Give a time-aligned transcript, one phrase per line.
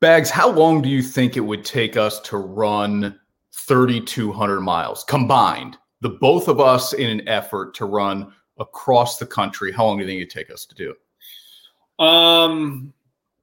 [0.00, 3.18] Bags, how long do you think it would take us to run
[3.52, 5.76] 3,200 miles combined?
[6.00, 9.72] The both of us in an effort to run across the country.
[9.72, 12.04] How long do you think it'd take us to do it?
[12.04, 12.92] Um,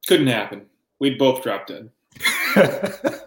[0.06, 0.64] couldn't happen.
[0.98, 1.90] We'd both drop dead.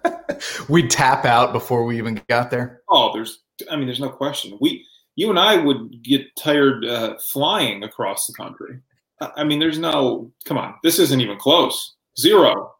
[0.70, 2.82] We'd tap out before we even got there.
[2.90, 4.58] Oh, there's, I mean, there's no question.
[4.60, 8.80] We, you and I would get tired uh, flying across the country.
[9.22, 11.96] I mean, there's no, come on, this isn't even close.
[12.18, 12.74] Zero.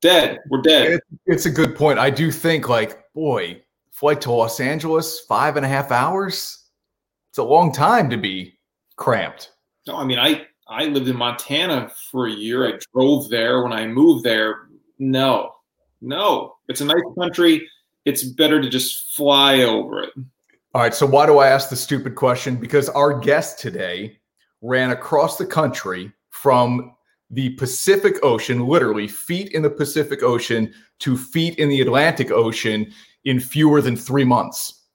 [0.00, 0.38] Dead.
[0.48, 0.92] We're dead.
[0.92, 1.98] It, it's a good point.
[1.98, 6.64] I do think, like, boy, flight to Los Angeles, five and a half hours.
[7.30, 8.58] It's a long time to be
[8.96, 9.52] cramped.
[9.86, 12.66] No, I mean, I I lived in Montana for a year.
[12.66, 13.62] I drove there.
[13.62, 15.52] When I moved there, no,
[16.00, 17.68] no, it's a nice country.
[18.04, 20.10] It's better to just fly over it.
[20.74, 20.94] All right.
[20.94, 22.56] So why do I ask the stupid question?
[22.56, 24.18] Because our guest today
[24.62, 26.94] ran across the country from
[27.30, 32.92] the Pacific Ocean, literally feet in the Pacific Ocean to feet in the Atlantic Ocean
[33.24, 34.86] in fewer than three months.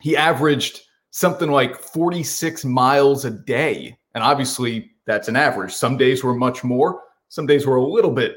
[0.00, 3.96] He averaged something like 46 miles a day.
[4.14, 5.72] And obviously, that's an average.
[5.72, 8.36] Some days were much more, some days were a little bit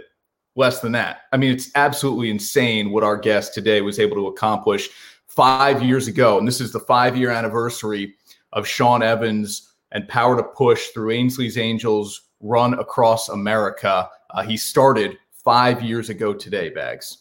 [0.56, 1.22] less than that.
[1.32, 4.90] I mean, it's absolutely insane what our guest today was able to accomplish
[5.28, 6.38] five years ago.
[6.38, 8.16] And this is the five year anniversary
[8.54, 14.10] of Sean Evans and Power to Push through Ainsley's Angels run across America.
[14.30, 17.20] Uh, he started five years ago today, Bags.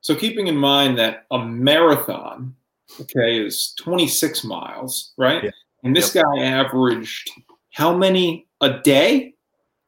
[0.00, 2.54] So, keeping in mind that a marathon,
[3.00, 5.42] okay, is 26 miles, right?
[5.42, 5.50] Yeah.
[5.82, 6.24] And this yep.
[6.24, 7.30] guy averaged
[7.72, 9.34] how many a day?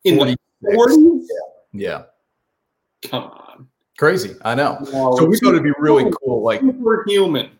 [0.05, 0.43] In 46.
[0.63, 1.27] the 40s?
[1.73, 2.03] Yeah.
[3.03, 3.69] Come on.
[3.99, 4.35] Crazy.
[4.43, 4.79] I know.
[4.85, 6.43] so, we thought it'd be really cool.
[6.43, 7.51] Like, we're human.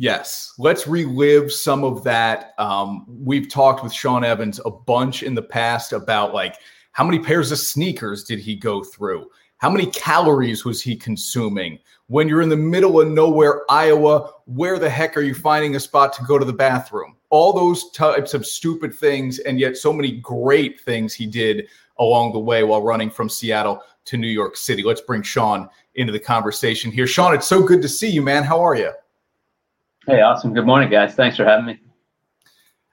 [0.00, 2.54] Yes, let's relive some of that.
[2.56, 6.54] Um, we've talked with Sean Evans a bunch in the past about like
[6.92, 9.28] how many pairs of sneakers did he go through?
[9.56, 11.80] How many calories was he consuming?
[12.06, 15.80] When you're in the middle of nowhere, Iowa, where the heck are you finding a
[15.80, 17.16] spot to go to the bathroom?
[17.30, 21.66] All those types of stupid things, and yet so many great things he did
[21.98, 24.84] along the way while running from Seattle to New York City.
[24.84, 27.08] Let's bring Sean into the conversation here.
[27.08, 28.44] Sean, it's so good to see you, man.
[28.44, 28.92] How are you?
[30.08, 30.54] Hey, awesome.
[30.54, 31.14] Good morning, guys.
[31.14, 31.78] Thanks for having me.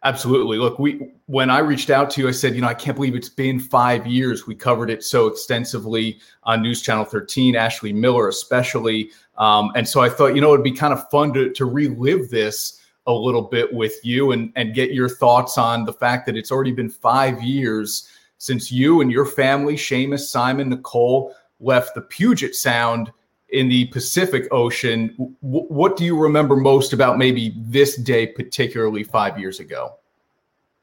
[0.03, 0.57] Absolutely.
[0.57, 3.15] Look, we when I reached out to you, I said, you know, I can't believe
[3.15, 4.45] it's been five years.
[4.45, 10.01] We covered it so extensively on News Channel 13, Ashley Miller especially, um, and so
[10.01, 13.43] I thought, you know, it'd be kind of fun to to relive this a little
[13.43, 16.89] bit with you and and get your thoughts on the fact that it's already been
[16.89, 18.09] five years
[18.39, 23.09] since you and your family, Seamus, Simon, Nicole, left the Puget Sound
[23.49, 25.35] in the Pacific Ocean.
[25.41, 29.93] W- what do you remember most about maybe this day, particularly five years ago?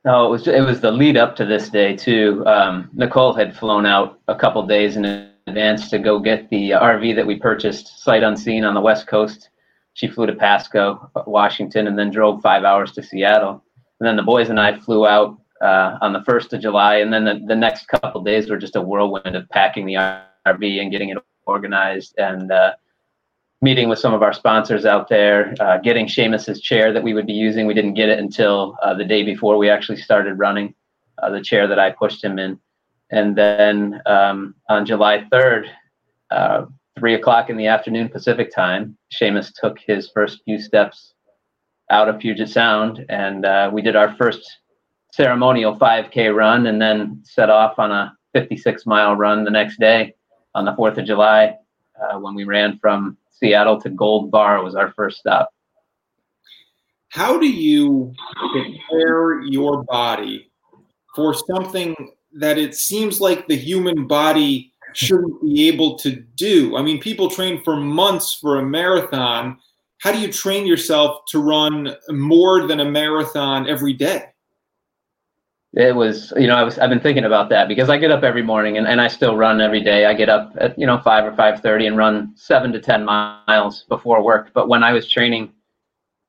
[0.04, 2.42] No, it was it was the lead up to this day too.
[2.46, 5.04] Um, Nicole had flown out a couple days in
[5.46, 9.50] advance to go get the RV that we purchased sight unseen on the West Coast.
[9.94, 13.62] She flew to Pasco, Washington, and then drove five hours to Seattle.
[14.00, 17.12] And then the boys and I flew out uh, on the first of July, and
[17.12, 20.90] then the, the next couple days were just a whirlwind of packing the RV and
[20.90, 22.72] getting it organized and uh,
[23.62, 27.26] meeting with some of our sponsors out there, uh, getting Seamus's chair that we would
[27.26, 27.66] be using.
[27.66, 30.75] We didn't get it until uh, the day before we actually started running,
[31.22, 32.58] uh, the chair that I pushed him in.
[33.10, 35.69] And then um, on July 3rd,
[36.32, 36.64] uh,
[36.98, 41.14] three o'clock in the afternoon Pacific time, Seamus took his first few steps
[41.91, 44.58] out of Puget Sound, and uh, we did our first
[45.12, 50.14] ceremonial 5K run, and then set off on a 56 mile run the next day
[50.54, 51.56] on the 4th of July
[52.00, 55.52] uh, when we ran from Seattle to Gold Bar was our first stop.
[57.08, 58.14] How do you
[58.52, 60.50] prepare your body
[61.14, 61.94] for something
[62.32, 66.76] that it seems like the human body shouldn't be able to do?
[66.76, 69.58] I mean, people train for months for a marathon.
[69.98, 74.31] How do you train yourself to run more than a marathon every day?
[75.74, 78.22] It was you know i was i've been thinking about that because i get up
[78.22, 80.04] every morning and, and i still run every day.
[80.04, 83.84] I get up at you know 5 or 5.30 and run 7 to 10 miles
[83.88, 84.50] before work.
[84.52, 85.52] But when i was training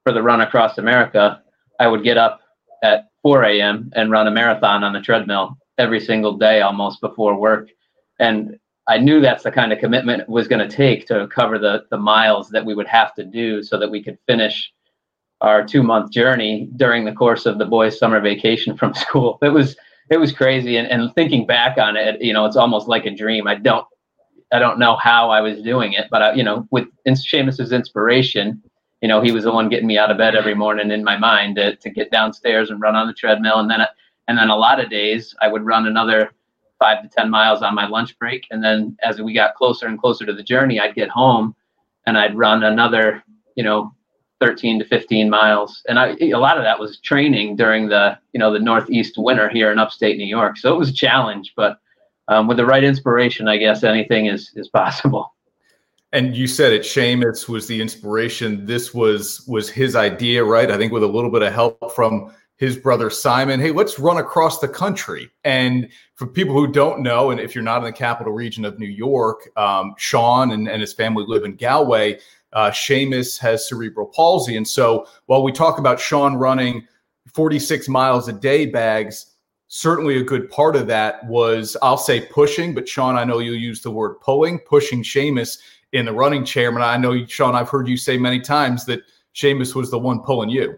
[0.03, 1.41] for the run across america
[1.79, 2.41] i would get up
[2.83, 7.37] at 4 a.m and run a marathon on the treadmill every single day almost before
[7.37, 7.69] work.
[8.19, 8.57] And
[8.87, 11.83] i knew that's the kind of commitment it was going to take to cover the
[11.91, 14.71] the miles that we would have to do so that we could finish
[15.43, 19.37] our two month journey during the course of the boys' summer vacation from school.
[19.41, 19.75] It was
[20.09, 23.15] it was crazy, and, and thinking back on it, you know, it's almost like a
[23.15, 23.47] dream.
[23.47, 23.85] I don't
[24.51, 28.61] I don't know how I was doing it, but I, you know, with Seamus's inspiration,
[29.01, 31.17] you know, he was the one getting me out of bed every morning in my
[31.17, 33.85] mind to, to get downstairs and run on the treadmill, and then
[34.27, 36.31] and then a lot of days I would run another
[36.79, 38.45] five to 10 miles on my lunch break.
[38.51, 41.55] And then as we got closer and closer to the journey, I'd get home
[42.05, 43.23] and I'd run another,
[43.55, 43.93] you know,
[44.43, 45.81] 13 to 15 miles.
[45.87, 49.47] And I, a lot of that was training during the, you know, the Northeast winter
[49.47, 50.57] here in upstate New York.
[50.57, 51.77] So it was a challenge, but
[52.27, 55.33] um, with the right inspiration, I guess anything is, is possible.
[56.11, 58.65] And you said it, Seamus was the inspiration.
[58.65, 60.69] This was was his idea, right?
[60.69, 63.59] I think with a little bit of help from his brother Simon.
[63.59, 65.31] Hey, let's run across the country.
[65.43, 68.77] And for people who don't know, and if you're not in the capital region of
[68.77, 72.19] New York, um, Sean and, and his family live in Galway.
[72.53, 74.55] Uh, Seamus has cerebral palsy.
[74.57, 76.87] And so while we talk about Sean running
[77.33, 79.33] 46 miles a day bags,
[79.67, 83.53] certainly a good part of that was, I'll say pushing, but Sean, I know you
[83.53, 85.57] use the word pulling, pushing Seamus
[85.93, 86.65] in the running chair.
[86.65, 86.83] chairman.
[86.83, 89.01] I know, Sean, I've heard you say many times that
[89.35, 90.77] Seamus was the one pulling you.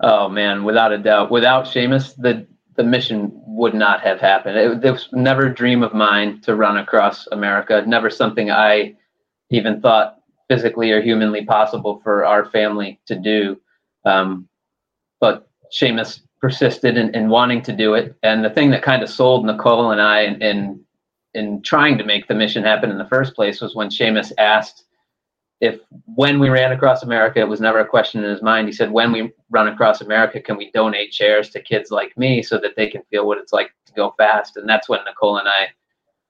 [0.00, 1.30] Oh man, without a doubt.
[1.30, 4.58] Without Seamus, the the mission would not have happened.
[4.58, 7.82] It, it was never a dream of mine to run across America.
[7.86, 8.94] Never something I
[9.48, 10.15] even thought
[10.48, 13.60] physically or humanly possible for our family to do.
[14.04, 14.48] Um,
[15.20, 18.14] but Seamus persisted in, in, wanting to do it.
[18.22, 20.80] And the thing that kind of sold Nicole and I in, in,
[21.34, 24.84] in trying to make the mission happen in the first place was when Seamus asked
[25.60, 28.68] if when we ran across America, it was never a question in his mind.
[28.68, 32.42] He said, when we run across America, can we donate chairs to kids like me
[32.42, 34.58] so that they can feel what it's like to go fast?
[34.58, 35.68] And that's when Nicole and I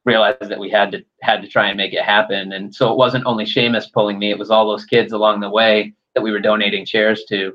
[0.07, 2.53] realized that we had to had to try and make it happen.
[2.53, 5.51] And so it wasn't only Seamus pulling me; it was all those kids along the
[5.51, 7.53] way that we were donating chairs to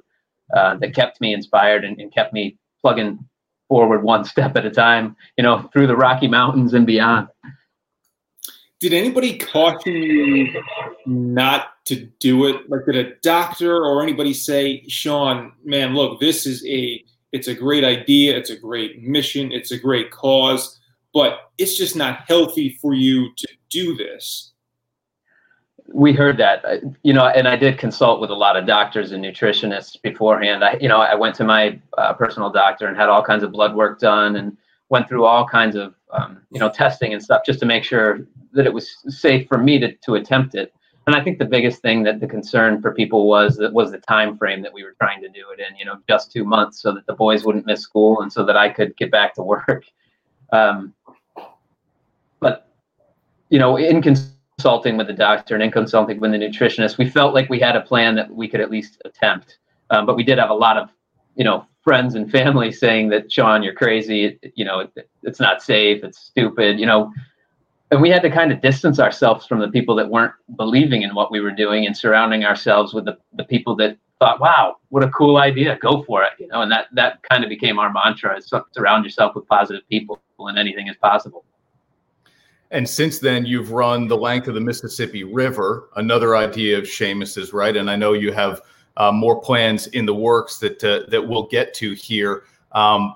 [0.56, 3.26] uh, that kept me inspired and, and kept me plugging
[3.68, 5.16] forward one step at a time.
[5.38, 7.30] You know, through the Rocky Mountains and beyond
[8.82, 10.64] did anybody caution you
[11.06, 12.68] not to do it?
[12.68, 17.54] Like, did a doctor or anybody say, Sean, man, look, this is a, it's a
[17.54, 20.80] great idea, it's a great mission, it's a great cause,
[21.14, 24.54] but it's just not healthy for you to do this.
[25.94, 29.12] We heard that, uh, you know, and I did consult with a lot of doctors
[29.12, 30.64] and nutritionists beforehand.
[30.64, 33.52] I, you know, I went to my uh, personal doctor and had all kinds of
[33.52, 34.56] blood work done and
[34.92, 38.28] went through all kinds of um, you know testing and stuff just to make sure
[38.52, 40.74] that it was safe for me to, to attempt it
[41.08, 43.98] and i think the biggest thing that the concern for people was that was the
[44.00, 46.82] time frame that we were trying to do it in you know just two months
[46.82, 49.42] so that the boys wouldn't miss school and so that i could get back to
[49.42, 49.86] work
[50.52, 50.94] um,
[53.52, 57.36] you know in consulting with the doctor and in consulting with the nutritionist we felt
[57.36, 59.60] like we had a plan that we could at least attempt
[59.92, 60.90] um, but we did have a lot of
[61.36, 64.26] you know friends and family saying that Sean, you're crazy.
[64.26, 66.04] It, you know, it, it's not safe.
[66.04, 66.80] It's stupid.
[66.80, 67.12] You know,
[67.92, 71.14] and we had to kind of distance ourselves from the people that weren't believing in
[71.14, 75.04] what we were doing and surrounding ourselves with the, the people that thought, wow, what
[75.04, 75.78] a cool idea.
[75.82, 76.32] Go for it.
[76.40, 79.88] You know, and that, that kind of became our mantra is surround yourself with positive
[79.90, 81.44] people and anything is possible.
[82.72, 87.52] And since then, you've run the length of the Mississippi River, another idea of Seamus's,
[87.52, 87.76] right?
[87.76, 88.62] And I know you have
[88.98, 92.44] uh, more plans in the works that uh, that we'll get to here.
[92.72, 93.16] Um,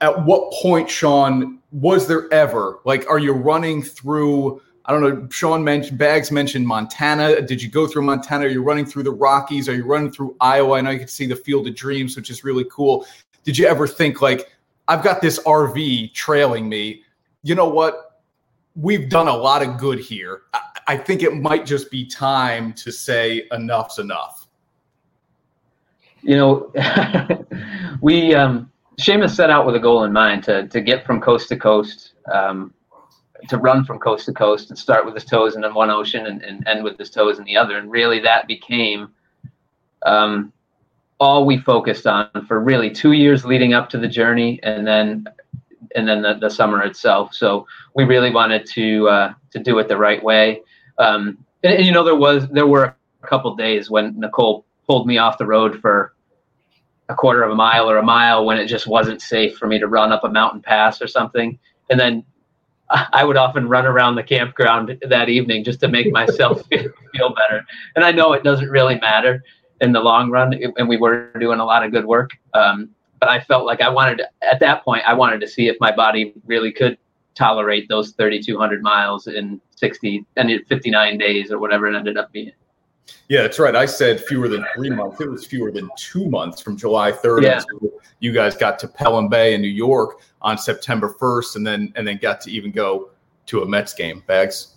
[0.00, 4.62] at what point, Sean, was there ever like, are you running through?
[4.84, 5.28] I don't know.
[5.28, 7.42] Sean mentioned Bags mentioned Montana.
[7.42, 8.46] Did you go through Montana?
[8.46, 9.68] Are you running through the Rockies?
[9.68, 10.78] Are you running through Iowa?
[10.78, 13.06] I know you can see the Field of Dreams, which is really cool.
[13.44, 14.50] Did you ever think like,
[14.86, 17.02] I've got this RV trailing me?
[17.42, 18.07] You know what?
[18.80, 20.42] We've done a lot of good here.
[20.54, 24.48] I, I think it might just be time to say enough's enough
[26.22, 26.72] you know,
[28.00, 28.70] we um,
[29.00, 32.12] Seamus set out with a goal in mind to to get from coast to coast,
[32.32, 32.74] um,
[33.48, 36.42] to run from coast to coast, and start with his toes in one ocean and,
[36.42, 37.78] and end with his toes in the other.
[37.78, 39.08] And really, that became
[40.04, 40.52] um,
[41.20, 45.26] all we focused on for really two years leading up to the journey, and then
[45.94, 47.34] and then the, the summer itself.
[47.34, 50.62] So we really wanted to uh, to do it the right way.
[50.98, 55.06] Um, and, and, you know, there was there were a couple days when Nicole pulled
[55.06, 56.14] me off the road for
[57.08, 59.78] a quarter of a mile or a mile when it just wasn't safe for me
[59.78, 61.58] to run up a mountain pass or something.
[61.90, 62.24] And then
[62.90, 67.64] I would often run around the campground that evening just to make myself feel better.
[67.96, 69.42] And I know it doesn't really matter
[69.80, 72.30] in the long run, and we were doing a lot of good work.
[72.54, 75.68] Um, but I felt like I wanted to, at that point, I wanted to see
[75.68, 76.98] if my body really could
[77.34, 82.52] tolerate those 3,200 miles in 60 and 59 days or whatever it ended up being.
[83.28, 83.76] Yeah, that's right.
[83.76, 85.20] I said fewer than three months.
[85.20, 87.62] It was fewer than two months from July 3rd yeah.
[88.20, 92.06] you guys got to Pelham Bay in New York on September 1st, and then and
[92.06, 93.10] then got to even go
[93.46, 94.22] to a Mets game.
[94.26, 94.74] Bags.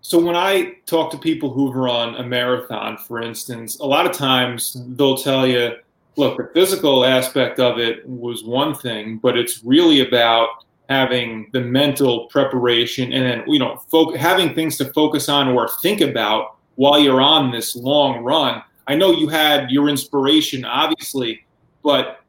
[0.00, 4.12] So when I talk to people who've run a marathon, for instance, a lot of
[4.12, 5.72] times they'll tell you,
[6.18, 10.48] "Look, the physical aspect of it was one thing, but it's really about
[10.88, 15.68] having the mental preparation, and then you know, fo- having things to focus on or
[15.80, 18.62] think about while you're on this long run.
[18.86, 21.44] I know you had your inspiration, obviously,
[21.82, 22.20] but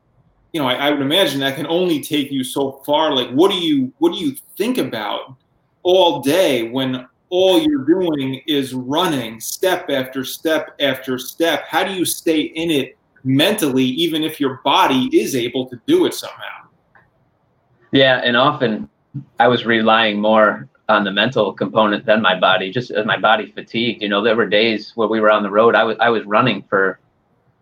[0.53, 3.15] you know, I, I would imagine that can only take you so far.
[3.15, 5.35] Like, what do you what do you think about
[5.83, 11.65] all day when all you're doing is running step after step after step?
[11.67, 16.05] How do you stay in it mentally, even if your body is able to do
[16.05, 16.67] it somehow?
[17.91, 18.89] Yeah, and often
[19.39, 23.51] I was relying more on the mental component than my body, just as my body
[23.51, 24.01] fatigued.
[24.01, 26.23] You know, there were days where we were on the road, I was I was
[26.25, 26.99] running for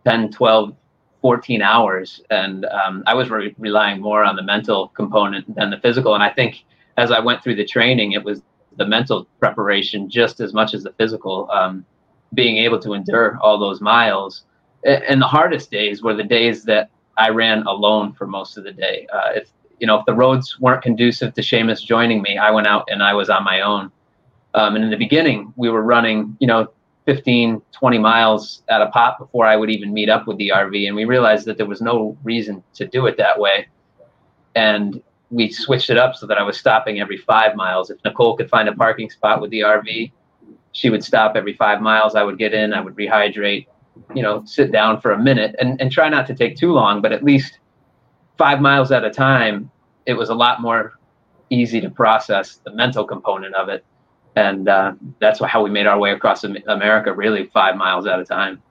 [0.05, 0.73] 10, 12,
[1.21, 5.77] 14 hours, and um, I was re- relying more on the mental component than the
[5.77, 6.13] physical.
[6.13, 6.63] And I think
[6.97, 8.41] as I went through the training, it was
[8.77, 11.49] the mental preparation just as much as the physical.
[11.51, 11.85] Um,
[12.33, 14.43] being able to endure all those miles,
[14.83, 18.71] and the hardest days were the days that I ran alone for most of the
[18.71, 19.07] day.
[19.11, 22.67] Uh, if you know, if the roads weren't conducive to Seamus joining me, I went
[22.67, 23.91] out and I was on my own.
[24.53, 26.71] Um, and in the beginning, we were running, you know,
[27.05, 30.87] 15, 20 miles at a pop before I would even meet up with the RV.
[30.87, 33.67] And we realized that there was no reason to do it that way.
[34.55, 37.89] And we switched it up so that I was stopping every five miles.
[37.89, 40.11] If Nicole could find a parking spot with the RV,
[40.71, 42.15] she would stop every five miles.
[42.15, 43.67] I would get in, I would rehydrate,
[44.15, 47.01] you know, sit down for a minute and, and try not to take too long,
[47.01, 47.59] but at least
[48.37, 49.69] five miles at a time,
[50.05, 50.99] it was a lot more
[51.49, 53.85] easy to process the mental component of it.
[54.35, 58.25] And uh, that's how we made our way across America, really five miles at a
[58.25, 58.61] time.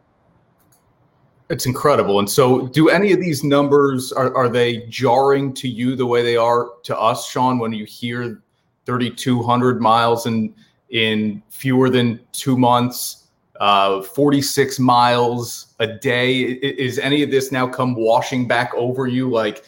[1.49, 2.19] It's incredible.
[2.19, 6.23] And so, do any of these numbers are, are they jarring to you the way
[6.23, 7.59] they are to us, Sean?
[7.59, 8.43] When you hear
[8.87, 10.55] 3,200 miles in
[10.91, 13.26] in fewer than two months,
[13.61, 16.41] uh, 46 miles a day.
[16.43, 19.31] Is any of this now come washing back over you?
[19.31, 19.65] Like,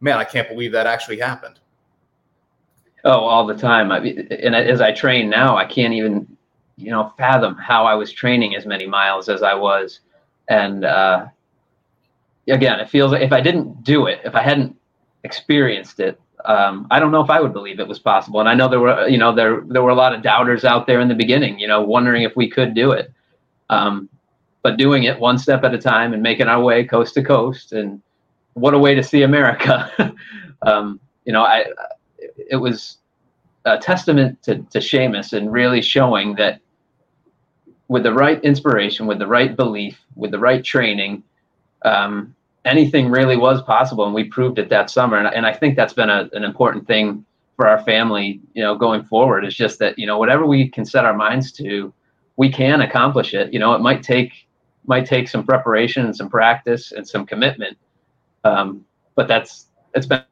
[0.00, 1.58] man, I can't believe that actually happened.
[3.04, 3.90] Oh, all the time.
[3.90, 6.26] I and as I train now, I can't even,
[6.76, 10.00] you know, fathom how I was training as many miles as I was.
[10.48, 11.26] And uh,
[12.48, 14.76] again, it feels like if I didn't do it, if I hadn't
[15.24, 18.40] experienced it, um, I don't know if I would believe it was possible.
[18.40, 20.86] And I know there were, you know, there there were a lot of doubters out
[20.86, 23.12] there in the beginning, you know, wondering if we could do it.
[23.72, 24.08] Um,
[24.62, 27.72] but doing it one step at a time and making our way coast to coast,
[27.72, 28.00] and
[28.54, 30.14] what a way to see America.
[30.62, 31.64] um, you know, I
[32.36, 32.98] it was
[33.64, 36.60] a testament to to Seamus and really showing that
[37.88, 41.22] with the right inspiration, with the right belief, with the right training,
[41.84, 45.18] um, anything really was possible, and we proved it that summer.
[45.18, 47.24] And, and I think that's been a, an important thing
[47.56, 49.44] for our family, you know, going forward.
[49.44, 51.92] Is just that you know whatever we can set our minds to,
[52.42, 53.52] we can accomplish it.
[53.52, 54.32] You know, it might take
[54.84, 57.78] might take some preparation and some practice and some commitment,
[58.42, 58.84] um,
[59.14, 60.24] but that's it's been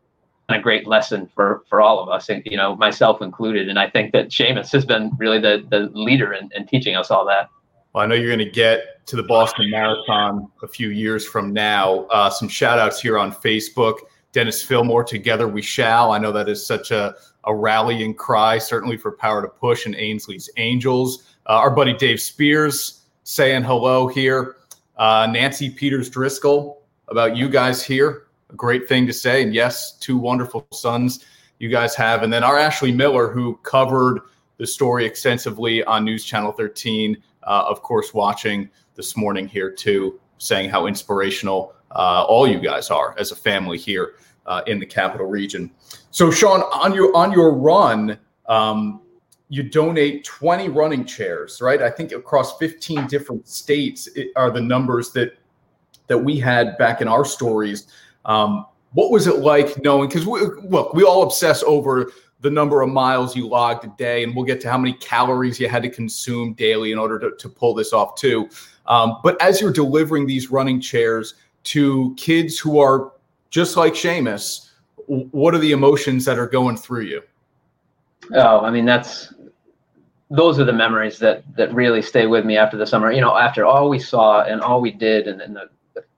[0.49, 3.69] a great lesson for for all of us, and you know, myself included.
[3.69, 7.13] And I think that Seamus has been really the the leader in, in teaching us
[7.13, 7.49] all that.
[7.93, 11.53] Well, I know you're going to get to the Boston Marathon a few years from
[11.53, 12.07] now.
[12.07, 13.99] Uh, some shout outs here on Facebook.
[14.33, 16.11] Dennis Fillmore, Together We Shall.
[16.11, 17.15] I know that is such a,
[17.45, 21.31] a rallying cry, certainly for Power to Push and Ainsley's Angels.
[21.51, 24.55] Uh, our buddy Dave Spears saying hello here.
[24.97, 28.29] Uh, Nancy Peters Driscoll, about you guys here.
[28.51, 29.43] A great thing to say.
[29.43, 31.25] And yes, two wonderful sons
[31.59, 32.23] you guys have.
[32.23, 34.21] And then our Ashley Miller, who covered
[34.59, 40.21] the story extensively on News Channel 13 uh, of course, watching this morning here too,
[40.39, 44.15] saying how inspirational uh, all you guys are as a family here
[44.47, 45.69] uh, in the capital region.
[46.13, 48.17] So, Sean, on your on your run,
[48.47, 49.01] um,
[49.51, 51.83] you donate 20 running chairs, right?
[51.83, 55.37] I think across 15 different states are the numbers that
[56.07, 57.89] that we had back in our stories.
[58.25, 60.09] Um, what was it like knowing?
[60.09, 64.25] Because we, look, we all obsess over the number of miles you logged a day,
[64.25, 67.37] and we'll get to how many calories you had to consume daily in order to,
[67.37, 68.49] to pull this off too.
[68.87, 73.13] Um, but as you're delivering these running chairs to kids who are
[73.51, 74.71] just like Seamus,
[75.07, 77.23] what are the emotions that are going through you?
[78.35, 79.33] Oh, I mean that's
[80.31, 83.11] those are the memories that that really stay with me after the summer.
[83.11, 85.69] You know, after all we saw and all we did, and, and the,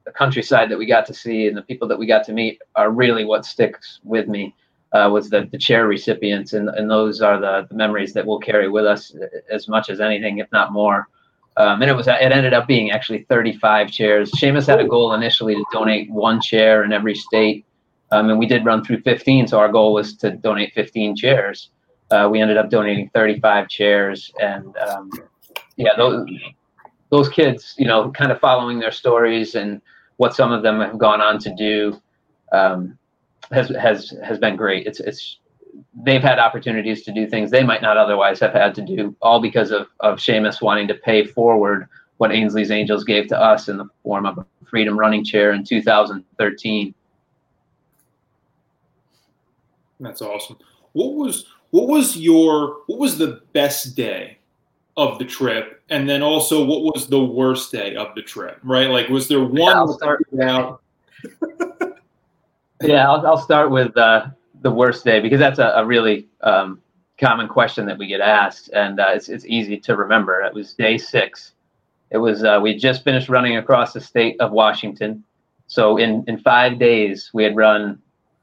[0.04, 2.60] the countryside that we got to see and the people that we got to meet
[2.76, 4.54] are really what sticks with me
[4.92, 8.38] uh, was the, the chair recipients, and, and those are the, the memories that we'll
[8.38, 9.14] carry with us
[9.50, 11.08] as much as anything, if not more.
[11.56, 14.30] Um, and it was it ended up being actually 35 chairs.
[14.32, 17.64] Seamus had a goal initially to donate one chair in every state,
[18.10, 19.48] um, and we did run through 15.
[19.48, 21.70] So our goal was to donate 15 chairs.
[22.12, 25.10] Uh, we ended up donating 35 chairs, and um,
[25.76, 26.28] yeah, those
[27.10, 29.80] those kids, you know, kind of following their stories and
[30.16, 32.00] what some of them have gone on to do.
[32.52, 32.98] Um,
[33.50, 34.86] has has has been great.
[34.86, 35.38] It's it's
[36.04, 39.40] they've had opportunities to do things they might not otherwise have had to do, all
[39.40, 41.88] because of of Seamus wanting to pay forward
[42.18, 45.64] what Ainsley's Angels gave to us in the form of a Freedom Running Chair in
[45.64, 46.94] 2013.
[49.98, 50.58] That's awesome.
[50.92, 54.38] What was what was your what was the best day
[54.96, 58.58] of the trip, and then also what was the worst day of the trip?
[58.62, 59.56] Right, like was there one?
[59.56, 60.82] Yeah, I'll start, out?
[62.82, 64.26] yeah, I'll, I'll start with uh,
[64.60, 66.80] the worst day because that's a, a really um,
[67.18, 70.42] common question that we get asked, and uh, it's it's easy to remember.
[70.42, 71.52] It was day six.
[72.10, 75.24] It was uh, we just finished running across the state of Washington,
[75.68, 77.98] so in in five days we had run.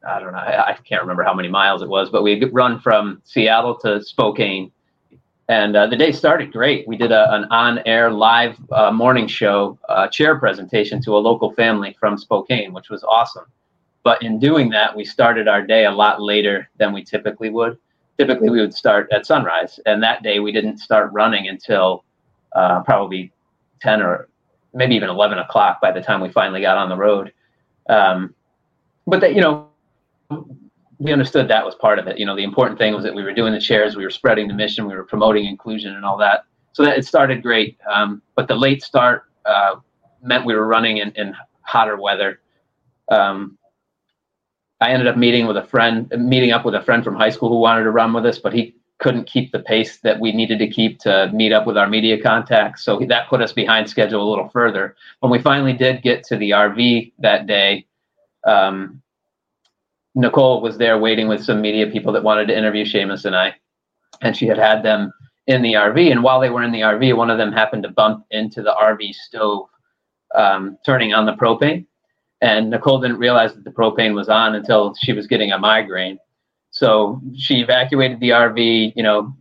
[0.08, 0.40] I don't know.
[0.40, 4.02] I, I can't remember how many miles it was, but we run from Seattle to
[4.02, 4.72] Spokane,
[5.50, 6.88] and uh, the day started great.
[6.88, 11.52] We did a, an on-air live uh, morning show uh, chair presentation to a local
[11.54, 13.46] family from Spokane, which was awesome.
[14.04, 17.78] But in doing that, we started our day a lot later than we typically would.
[18.18, 22.04] Typically, we would start at sunrise, and that day we didn't start running until
[22.54, 23.32] uh, probably
[23.82, 24.30] 10 or
[24.74, 27.34] maybe even 11 o'clock by the time we finally got on the road.
[27.90, 28.36] Um,
[29.08, 29.69] but that, you know,
[31.00, 32.20] we understood that was part of it.
[32.20, 34.48] You know, the important thing was that we were doing the chairs, we were spreading
[34.48, 36.44] the mission, we were promoting inclusion and all that.
[36.74, 37.78] So that it started great.
[37.92, 39.76] Um, but the late start uh,
[40.22, 42.42] meant we were running in, in hotter weather.
[43.10, 43.58] Um,
[44.82, 47.50] I ended up meeting with a friend, meeting up with a friend from high school
[47.50, 50.60] who wanted to run with us, but he couldn't keep the pace that we needed
[50.60, 52.84] to keep to meet up with our media contacts.
[52.84, 54.96] So that put us behind schedule a little further.
[55.22, 57.88] When we finally did get to the RV that day,
[58.46, 59.02] um,
[60.20, 63.56] Nicole was there waiting with some media people that wanted to interview Seamus and I,
[64.22, 65.14] and she had had them
[65.48, 66.12] in the RV.
[66.12, 68.76] And while they were in the RV, one of them happened to bump into the
[68.80, 69.68] RV stove,
[70.36, 71.86] um, turning on the propane.
[72.42, 76.20] And Nicole didn't realize that the propane was on until she was getting a migraine.
[76.72, 79.34] So she evacuated the RV, you know,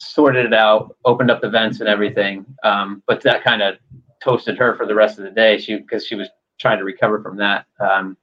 [0.00, 2.44] sorted it out, opened up the vents and everything.
[2.64, 3.76] Um, but that kind of
[4.22, 5.58] toasted her for the rest of the day.
[5.58, 7.66] She because she was trying to recover from that.
[7.80, 8.16] Um,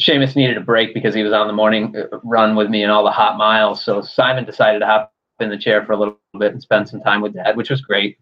[0.00, 2.92] Seamus needed a break because he was on the morning uh, run with me and
[2.92, 3.82] all the hot miles.
[3.82, 7.00] So Simon decided to hop in the chair for a little bit and spend some
[7.00, 8.18] time with Dad, which was great.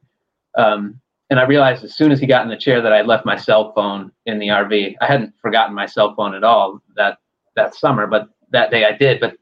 [0.56, 3.26] Um, and I realized as soon as he got in the chair that I left
[3.26, 4.94] my cell phone in the RV.
[5.00, 7.18] I hadn't forgotten my cell phone at all that
[7.56, 9.20] that summer, but that day I did.
[9.20, 9.36] But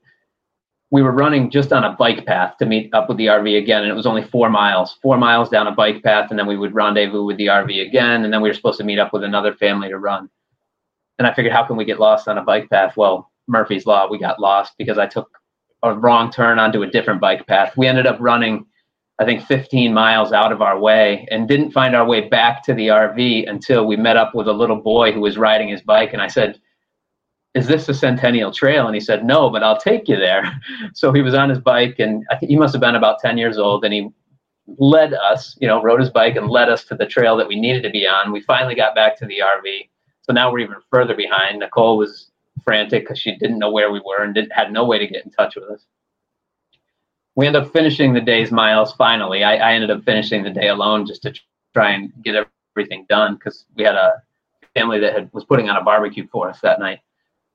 [0.90, 3.82] we were running just on a bike path to meet up with the RV again,
[3.82, 6.56] and it was only four miles, four miles down a bike path, and then we
[6.56, 9.24] would rendezvous with the RV again, and then we were supposed to meet up with
[9.24, 10.28] another family to run.
[11.18, 12.96] And I figured, how can we get lost on a bike path?
[12.96, 15.28] Well, Murphy's Law, we got lost because I took
[15.82, 17.76] a wrong turn onto a different bike path.
[17.76, 18.66] We ended up running
[19.22, 22.74] I think 15 miles out of our way and didn't find our way back to
[22.74, 26.12] the RV until we met up with a little boy who was riding his bike.
[26.12, 26.58] And I said,
[27.54, 28.86] Is this the Centennial Trail?
[28.86, 30.42] And he said, No, but I'll take you there.
[30.94, 33.38] So he was on his bike and I think he must have been about 10
[33.38, 34.08] years old and he
[34.78, 37.60] led us, you know, rode his bike and led us to the trail that we
[37.60, 38.32] needed to be on.
[38.32, 39.88] We finally got back to the RV.
[40.32, 41.60] Now we're even further behind.
[41.60, 42.30] Nicole was
[42.64, 45.24] frantic because she didn't know where we were and didn't had no way to get
[45.24, 45.84] in touch with us
[47.34, 49.42] we end up finishing the day's miles finally.
[49.44, 51.34] I, I ended up finishing the day alone just to
[51.74, 54.22] try and get everything done because we had a
[54.74, 57.00] family that had, was putting on a barbecue for us that night.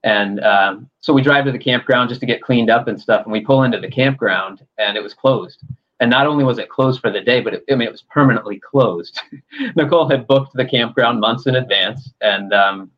[0.03, 3.23] And um, so we drive to the campground just to get cleaned up and stuff.
[3.23, 5.61] And we pull into the campground and it was closed.
[5.99, 8.03] And not only was it closed for the day, but it, I mean, it was
[8.03, 9.19] permanently closed.
[9.75, 12.91] Nicole had booked the campground months in advance and um,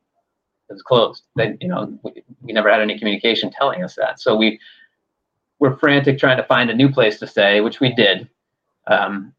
[0.69, 1.23] it was closed.
[1.35, 4.19] They, you know, we, we never had any communication telling us that.
[4.19, 4.59] So we
[5.59, 8.29] we're frantic trying to find a new place to stay, which we did.
[8.87, 9.33] Um,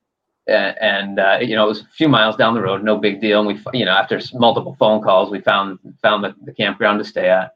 [0.47, 3.41] and uh, you know, it was a few miles down the road, no big deal.
[3.41, 7.05] And we, you know, after multiple phone calls, we found found the, the campground to
[7.05, 7.55] stay at.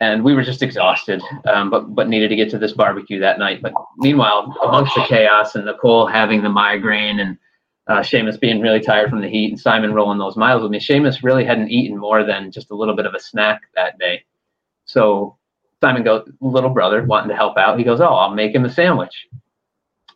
[0.00, 1.20] And we were just exhausted,
[1.52, 3.60] um, but but needed to get to this barbecue that night.
[3.60, 7.36] But meanwhile, amongst the chaos and Nicole having the migraine and
[7.88, 10.78] uh, Seamus being really tired from the heat and Simon rolling those miles with me,
[10.78, 14.24] Seamus really hadn't eaten more than just a little bit of a snack that day.
[14.84, 15.36] So
[15.80, 17.78] Simon goes, little brother, wanting to help out.
[17.78, 19.26] He goes, oh, I'll make him a sandwich.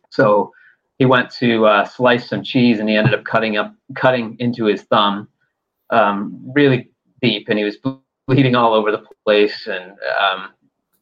[0.09, 0.51] So
[0.97, 4.65] he went to uh, slice some cheese, and he ended up cutting up, cutting into
[4.65, 5.27] his thumb,
[5.89, 6.89] um, really
[7.21, 7.77] deep, and he was
[8.27, 9.67] bleeding all over the place.
[9.67, 10.49] And um,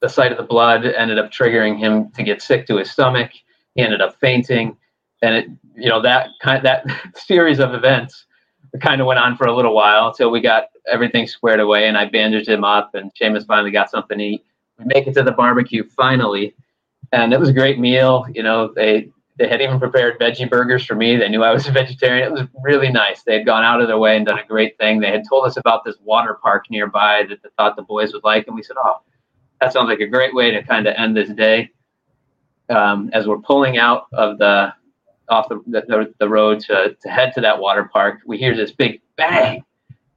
[0.01, 3.31] the sight of the blood ended up triggering him to get sick to his stomach.
[3.75, 4.75] He ended up fainting,
[5.21, 8.25] and it, you know, that kind, that series of events
[8.81, 11.97] kind of went on for a little while until we got everything squared away, and
[11.97, 14.45] I bandaged him up, and Seamus finally got something to eat
[14.81, 16.55] we make it to the barbecue finally,
[17.11, 18.25] and it was a great meal.
[18.33, 21.15] You know, they they had even prepared veggie burgers for me.
[21.15, 22.27] They knew I was a vegetarian.
[22.27, 23.23] It was really nice.
[23.23, 24.99] They had gone out of their way and done a great thing.
[24.99, 28.23] They had told us about this water park nearby that they thought the boys would
[28.23, 29.01] like, and we said, "Oh,
[29.61, 31.69] that sounds like a great way to kind of end this day.
[32.69, 34.73] Um, as we're pulling out of the
[35.29, 38.71] off the, the, the road to, to head to that water park, we hear this
[38.71, 39.63] big bang,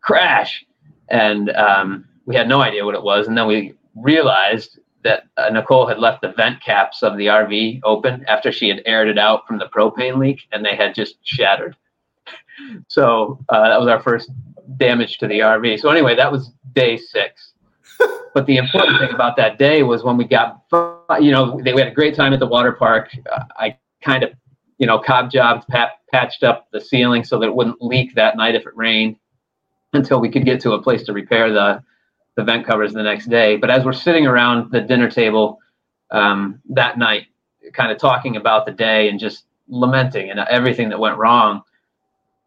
[0.01, 0.65] crash,
[1.09, 3.29] and um, we had no idea what it was.
[3.29, 7.81] And then we realized that uh, Nicole had left the vent caps of the RV
[7.85, 11.17] open after she had aired it out from the propane leak, and they had just
[11.23, 11.77] shattered.
[12.87, 14.31] So uh, that was our first
[14.77, 15.81] damage to the RV.
[15.81, 17.53] So anyway, that was day six.
[18.35, 20.63] but the important thing about that day was when we got,
[21.21, 23.11] you know, they, we had a great time at the water park.
[23.31, 24.31] Uh, I kind of,
[24.79, 28.37] you know, cob jobbed, pat, patched up the ceiling so that it wouldn't leak that
[28.37, 29.17] night if it rained
[29.93, 31.83] until we could get to a place to repair the
[32.37, 33.57] the vent covers the next day.
[33.57, 35.61] But as we're sitting around the dinner table
[36.11, 37.27] um, that night,
[37.73, 41.63] kind of talking about the day and just lamenting and everything that went wrong,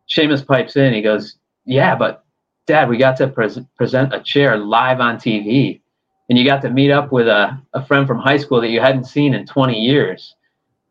[0.10, 0.93] Seamus pipes in.
[0.93, 2.23] He goes, "Yeah, but
[2.65, 5.82] Dad, we got to pre- present a chair live on TV,
[6.30, 8.80] and you got to meet up with a, a friend from high school that you
[8.80, 10.36] hadn't seen in 20 years."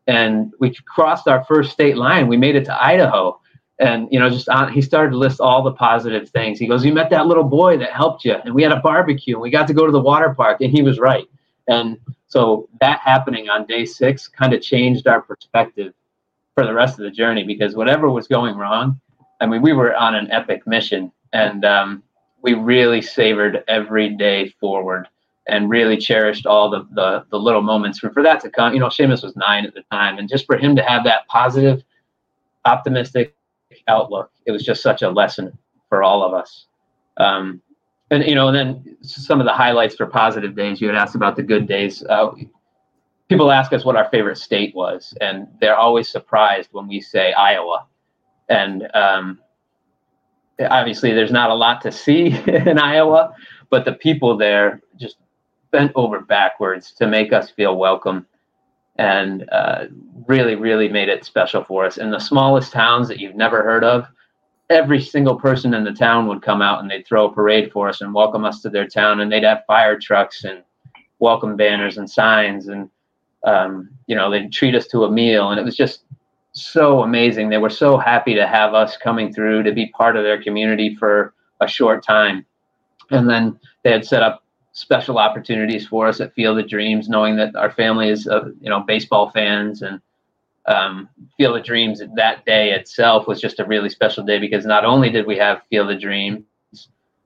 [0.07, 2.27] And we crossed our first state line.
[2.27, 3.41] We made it to Idaho
[3.79, 6.59] and you know just on he started to list all the positive things.
[6.59, 9.35] He goes you met that little boy that helped you and we had a barbecue
[9.35, 11.27] and we got to go to the water park and he was right.
[11.67, 15.93] And so that happening on day six kind of changed our perspective
[16.55, 18.99] for the rest of the journey because whatever was going wrong
[19.41, 22.03] i mean we were on an epic mission and um,
[22.41, 25.07] we really savored every day forward
[25.47, 28.73] and really cherished all the, the, the little moments for, for that to come.
[28.73, 31.27] You know Seamus was nine at the time and just for him to have that
[31.27, 31.83] positive
[32.65, 33.33] optimistic
[33.87, 34.31] outlook.
[34.45, 35.57] It was just such a lesson
[35.89, 36.67] for all of us.
[37.17, 37.61] Um,
[38.09, 40.79] and you know, and then some of the highlights for positive days.
[40.79, 42.03] You had asked about the good days.
[42.03, 42.31] Uh,
[43.27, 47.33] people ask us what our favorite state was, and they're always surprised when we say
[47.33, 47.85] Iowa.
[48.47, 49.39] And um,
[50.59, 53.33] obviously, there's not a lot to see in Iowa,
[53.69, 55.17] but the people there just
[55.71, 58.25] bent over backwards to make us feel welcome
[58.97, 59.85] and uh,
[60.27, 61.97] really, really made it special for us.
[61.97, 64.07] In the smallest towns that you've never heard of,
[64.69, 67.87] every single person in the town would come out and they'd throw a parade for
[67.87, 70.63] us and welcome us to their town, and they'd have fire trucks and
[71.19, 72.89] welcome banners and signs, and
[73.45, 76.03] um, you know they'd treat us to a meal, and it was just
[76.51, 77.49] so amazing.
[77.49, 80.95] They were so happy to have us coming through to be part of their community
[80.95, 82.45] for a short time,
[83.11, 84.43] and then they had set up
[84.77, 88.69] special opportunities for us at Field of Dreams, knowing that our family is, uh, you
[88.69, 89.99] know, baseball fans and
[90.67, 94.85] um, Field of Dreams that day itself was just a really special day because not
[94.85, 96.43] only did we have Field of Dreams,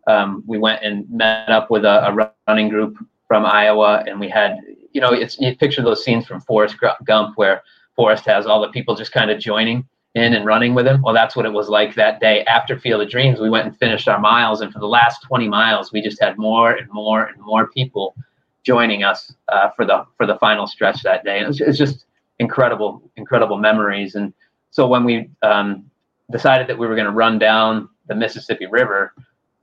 [0.07, 2.95] um, we went and met up with a, a, running group
[3.27, 4.55] from Iowa, and we had,
[4.93, 7.63] you know, it's you picture those scenes from Forrest Gump where
[7.97, 9.85] Forrest has all the people just kind of joining
[10.15, 11.02] in and running with him.
[11.02, 13.39] Well, that's what it was like that day after Field of Dreams.
[13.39, 16.38] We went and finished our miles, and for the last 20 miles, we just had
[16.38, 18.15] more and more and more people
[18.63, 21.39] joining us uh, for the for the final stretch that day.
[21.39, 22.06] It was, it just
[22.39, 24.15] incredible, incredible memories.
[24.15, 24.34] And
[24.71, 25.86] so when we um,
[26.32, 29.13] decided that we were going to run down the Mississippi River,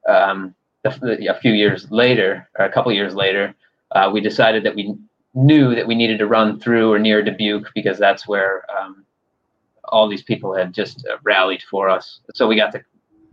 [0.09, 3.55] um, a, a, few years later, or a couple years later,
[3.93, 4.95] uh, we decided that we
[5.35, 9.05] knew that we needed to run through or near Dubuque because that's where um,
[9.93, 12.21] all these people had just uh, rallied for us.
[12.35, 12.83] So we got to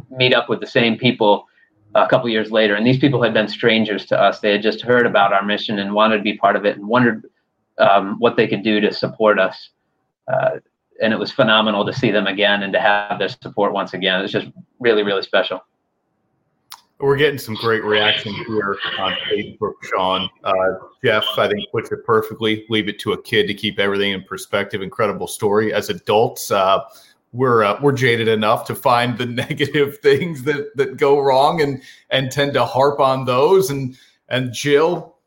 [0.10, 1.46] meet up with the same people
[1.94, 4.40] a couple years later, and these people had been strangers to us.
[4.40, 6.88] They had just heard about our mission and wanted to be part of it, and
[6.88, 7.26] wondered
[7.78, 9.70] um, what they could do to support us.
[10.32, 10.60] Uh,
[11.02, 14.20] and it was phenomenal to see them again and to have their support once again.
[14.20, 14.48] It was just
[14.80, 15.62] really, really special.
[17.00, 20.30] We're getting some great reactions here on Facebook, Sean.
[20.46, 20.54] Uh,
[21.04, 22.66] Jeff, I think, puts it perfectly.
[22.70, 24.82] Leave it to a kid to keep everything in perspective.
[24.82, 25.74] Incredible story.
[25.74, 26.80] As adults, uh,
[27.34, 31.82] we're uh, we're jaded enough to find the negative things that that go wrong and
[32.12, 33.70] and tend to harp on those.
[33.70, 33.98] And
[34.30, 35.18] and Jill,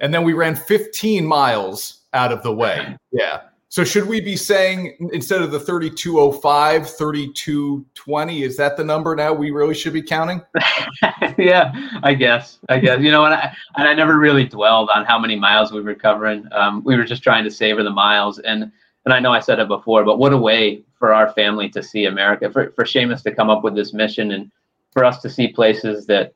[0.00, 2.96] and then we ran 15 miles out of the way.
[3.12, 9.14] Yeah, so should we be saying instead of the 3205, 3220, is that the number
[9.14, 10.42] now we really should be counting?
[11.38, 12.58] yeah, I guess.
[12.68, 13.00] I guess.
[13.00, 15.94] You know, and I and I never really dwelled on how many miles we were
[15.94, 16.48] covering.
[16.50, 18.72] Um, we were just trying to savor the miles and
[19.04, 21.82] and I know I said it before, but what a way for our family to
[21.82, 24.50] see America, for, for Seamus to come up with this mission and
[24.92, 26.34] for us to see places that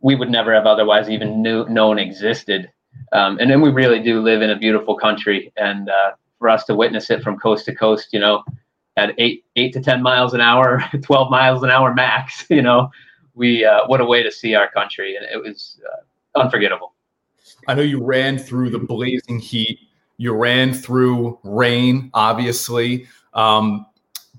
[0.00, 2.70] we would never have otherwise even knew known existed.
[3.12, 6.64] Um, and then we really do live in a beautiful country and uh, for us
[6.64, 8.42] to witness it from coast to coast, you know,
[8.96, 12.44] at eight eight to ten miles an hour, twelve miles an hour max.
[12.50, 12.90] You know,
[13.34, 16.94] we uh, what a way to see our country, and it was uh, unforgettable.
[17.68, 19.78] I know you ran through the blazing heat.
[20.16, 23.06] You ran through rain, obviously.
[23.34, 23.86] Um,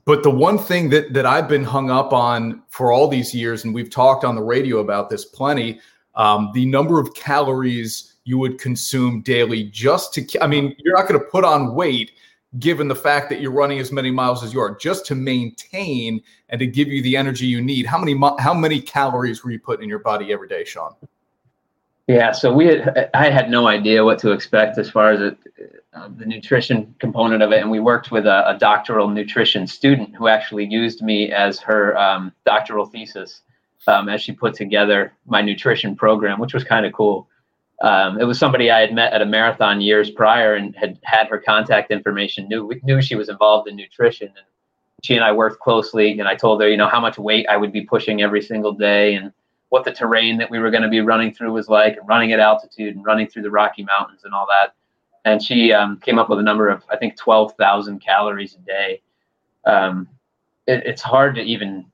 [0.03, 3.63] but the one thing that that I've been hung up on for all these years,
[3.63, 5.79] and we've talked on the radio about this plenty,
[6.15, 11.07] um, the number of calories you would consume daily just to, I mean, you're not
[11.07, 12.11] going to put on weight
[12.59, 16.21] given the fact that you're running as many miles as you are just to maintain
[16.49, 17.85] and to give you the energy you need.
[17.85, 20.93] How many how many calories were you putting in your body every day sean?
[22.07, 25.37] Yeah so we had i had no idea what to expect as far as it,
[25.93, 30.13] uh, the nutrition component of it and we worked with a, a, doctoral nutrition student
[30.15, 33.41] who actually used me as her um, doctoral thesis
[33.87, 37.29] um, as she put together my nutrition program which was kind of cool
[37.81, 41.27] um, it was somebody I had met at a marathon years prior and had had
[41.27, 42.47] her contact information.
[42.47, 44.45] knew knew she was involved in nutrition, and
[45.03, 46.19] she and I worked closely.
[46.19, 48.71] And I told her, you know, how much weight I would be pushing every single
[48.71, 49.33] day, and
[49.69, 52.31] what the terrain that we were going to be running through was like, and running
[52.31, 54.75] at altitude, and running through the Rocky Mountains, and all that.
[55.25, 58.59] And she um, came up with a number of, I think, twelve thousand calories a
[58.59, 59.01] day.
[59.65, 60.07] Um,
[60.67, 61.85] it, it's hard to even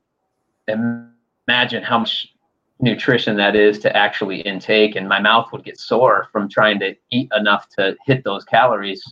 [0.68, 2.34] imagine how much
[2.82, 6.96] nutrition that is to actually intake and my mouth would get sore from trying to
[7.12, 9.04] eat enough to hit those calories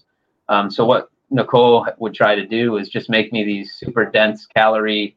[0.50, 4.46] um, so what nicole would try to do is just make me these super dense
[4.46, 5.16] calorie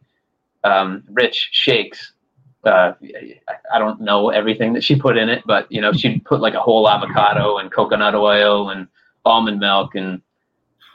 [0.64, 2.12] um, rich shakes
[2.64, 2.92] uh,
[3.72, 6.54] I don't know everything that she put in it, but you know, she'd put like
[6.54, 8.86] a whole avocado and coconut oil and
[9.24, 10.20] almond milk and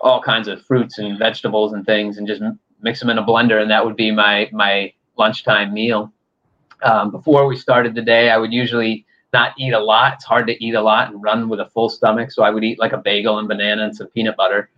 [0.02, 2.42] all kinds of fruits and vegetables and things, and just
[2.82, 6.12] mix them in a blender, and that would be my my lunchtime meal.
[6.84, 10.14] Um, before we started the day, I would usually not eat a lot.
[10.14, 12.32] It's hard to eat a lot and run with a full stomach.
[12.32, 14.70] So I would eat like a bagel and banana and some peanut butter.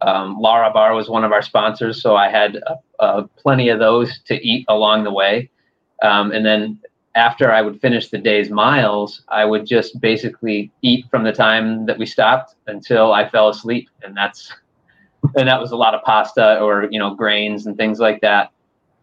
[0.00, 4.20] Um, Larabar was one of our sponsors, so I had uh, uh, plenty of those
[4.26, 5.50] to eat along the way.
[6.02, 6.78] Um, and then
[7.14, 11.86] after I would finish the day's miles, I would just basically eat from the time
[11.86, 14.52] that we stopped until I fell asleep, and that's
[15.36, 18.50] and that was a lot of pasta or you know grains and things like that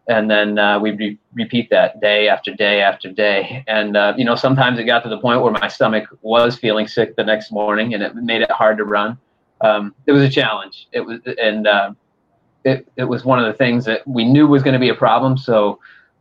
[0.08, 3.64] and then uh, we re- repeat that day after day after day.
[3.66, 6.88] And uh, you know, sometimes it got to the point where my stomach was feeling
[6.88, 9.18] sick the next morning, and it made it hard to run.
[9.60, 10.88] Um, it was a challenge.
[10.92, 11.92] It was, and uh,
[12.64, 14.94] it it was one of the things that we knew was going to be a
[14.94, 15.38] problem.
[15.38, 15.78] So,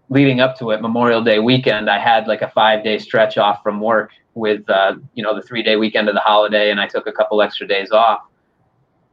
[0.10, 3.63] leading up to it, Memorial Day weekend, I had like a five day stretch off
[3.63, 6.88] from work with uh, you know the three day weekend of the holiday, and I
[6.88, 8.20] took a couple extra days off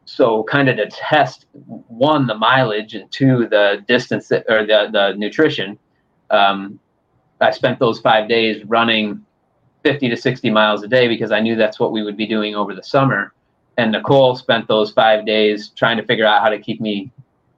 [0.08, 4.88] so kind of to test one the mileage and two the distance that, or the
[4.90, 5.78] the nutrition
[6.30, 6.80] um,
[7.40, 9.22] i spent those five days running
[9.84, 12.54] 50 to 60 miles a day because i knew that's what we would be doing
[12.54, 13.32] over the summer.
[13.76, 17.12] And nicole spent those five days trying to figure out how to keep me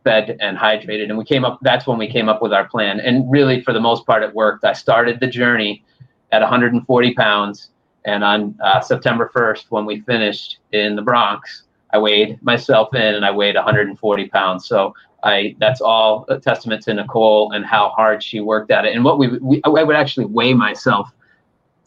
[0.04, 1.04] fed and hydrated.
[1.04, 3.00] And we came up that's when we came up with our plan.
[3.00, 4.64] And really for the most part it worked.
[4.64, 5.84] I started the journey
[6.32, 7.70] at 140 pounds.
[8.04, 13.14] And on uh, september 1st when we finished in the bronx I weighed myself in
[13.14, 14.66] and I weighed 140 pounds.
[14.66, 18.94] So I that's all a testament to Nicole and how hard she worked at it.
[18.94, 21.10] And what we, we I would actually weigh myself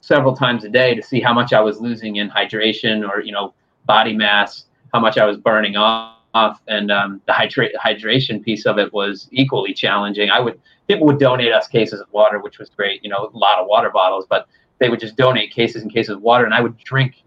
[0.02, 3.32] several times a day to see how much I was losing in hydration or you
[3.32, 3.54] know
[3.86, 6.60] body mass, how much I was burning off.
[6.68, 10.30] And um, the hydra- hydration piece of it was equally challenging.
[10.30, 13.04] I would people would donate us cases of water, which was great.
[13.04, 14.48] You know, a lot of water bottles, but
[14.80, 17.23] they would just donate cases and cases of water, and I would drink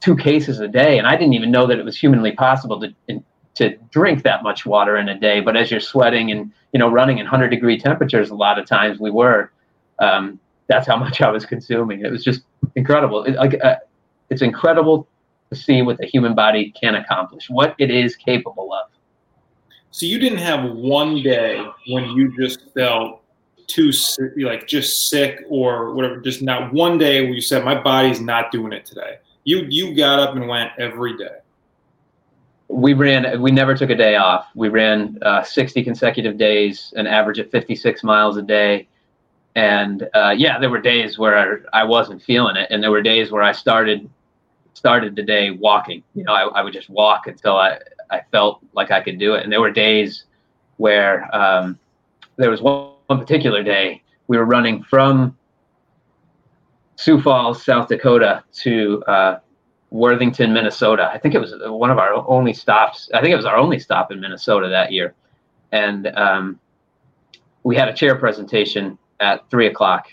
[0.00, 3.22] two cases a day, and I didn't even know that it was humanly possible to
[3.56, 5.40] to drink that much water in a day.
[5.40, 8.66] But as you're sweating and you know running in 100 degree temperatures, a lot of
[8.66, 9.52] times we were.
[9.98, 12.04] Um, that's how much I was consuming.
[12.04, 12.42] It was just
[12.74, 13.24] incredible.
[13.24, 13.76] It, uh,
[14.30, 15.06] it's incredible
[15.50, 18.86] to see what the human body can accomplish, what it is capable of.
[19.90, 23.22] So you didn't have one day when you just felt
[23.66, 26.20] too sick, like just sick or whatever.
[26.20, 29.94] Just not one day where you said my body's not doing it today you you
[29.94, 31.38] got up and went every day.
[32.68, 33.40] We ran.
[33.40, 34.46] We never took a day off.
[34.54, 38.88] We ran uh, 60 consecutive days, an average of 56 miles a day.
[39.56, 43.32] And uh, yeah, there were days where I wasn't feeling it, and there were days
[43.32, 44.08] where I started
[44.74, 46.02] started the day walking.
[46.14, 47.78] You know, I, I would just walk until I
[48.10, 49.42] I felt like I could do it.
[49.42, 50.24] And there were days
[50.76, 51.78] where um,
[52.36, 55.36] there was one, one particular day we were running from
[57.00, 59.38] Sioux Falls, South Dakota to uh,
[59.88, 61.10] Worthington, Minnesota.
[61.10, 63.08] I think it was one of our only stops.
[63.14, 65.14] I think it was our only stop in Minnesota that year.
[65.72, 66.60] And um,
[67.62, 70.08] we had a chair presentation at three o'clock.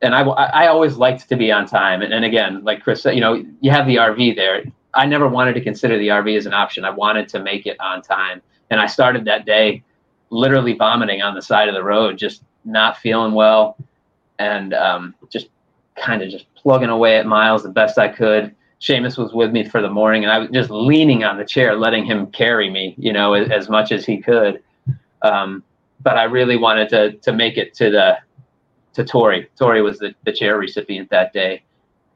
[0.00, 2.00] And I, I always liked to be on time.
[2.00, 4.64] And, and again, like Chris said, you know, you have the RV there.
[4.94, 6.86] I never wanted to consider the RV as an option.
[6.86, 8.40] I wanted to make it on time.
[8.70, 9.82] And I started that day
[10.30, 13.76] literally vomiting on the side of the road, just not feeling well
[14.38, 15.48] and um, just
[15.96, 18.54] kind of just plugging away at Miles the best I could.
[18.80, 21.76] Seamus was with me for the morning, and I was just leaning on the chair,
[21.76, 24.62] letting him carry me, you know, as, as much as he could.
[25.22, 25.62] Um,
[26.02, 28.18] but I really wanted to to make it to the
[28.92, 29.48] to Tori.
[29.56, 31.62] Tori was the, the chair recipient that day,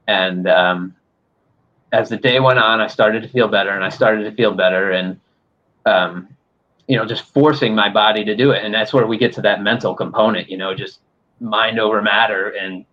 [0.09, 0.95] And um,
[1.91, 4.53] as the day went on, I started to feel better, and I started to feel
[4.55, 5.19] better, and
[5.85, 6.27] um,
[6.87, 8.65] you know, just forcing my body to do it.
[8.65, 10.49] And that's where we get to that mental component.
[10.49, 11.01] You know, just
[11.39, 12.85] mind over matter, and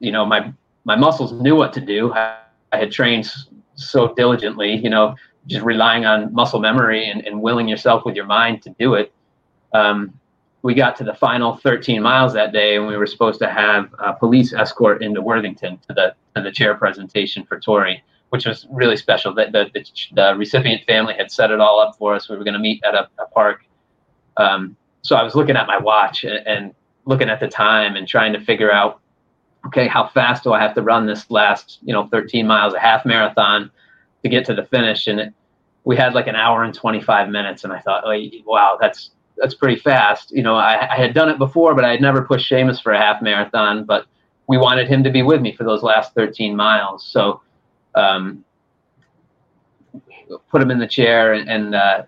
[0.00, 0.52] you know, my
[0.84, 2.12] my muscles knew what to do.
[2.12, 2.36] I,
[2.72, 3.30] had trained
[3.74, 4.76] so diligently.
[4.76, 5.14] You know,
[5.46, 9.12] just relying on muscle memory and, and willing yourself with your mind to do it.
[9.72, 10.14] Um,
[10.62, 13.94] we got to the final 13 miles that day, and we were supposed to have
[13.98, 18.66] a police escort into Worthington to the to the chair presentation for Tori, which was
[18.70, 19.34] really special.
[19.34, 19.84] That the, the,
[20.14, 22.28] the, recipient family had set it all up for us.
[22.28, 23.64] We were going to meet at a, a park.
[24.36, 26.74] Um, so I was looking at my watch and, and
[27.06, 29.00] looking at the time and trying to figure out,
[29.66, 32.80] okay, how fast do I have to run this last, you know, 13 miles, a
[32.80, 33.70] half marathon
[34.22, 35.06] to get to the finish?
[35.06, 35.34] And it,
[35.84, 38.14] we had like an hour and 25 minutes, and I thought, oh,
[38.46, 40.30] wow, that's that's pretty fast.
[40.32, 42.92] You know, I, I had done it before, but I had never pushed Seamus for
[42.92, 43.84] a half marathon.
[43.84, 44.06] But
[44.46, 47.06] we wanted him to be with me for those last 13 miles.
[47.06, 47.40] So
[47.94, 48.44] um,
[50.50, 52.02] put him in the chair and, and uh,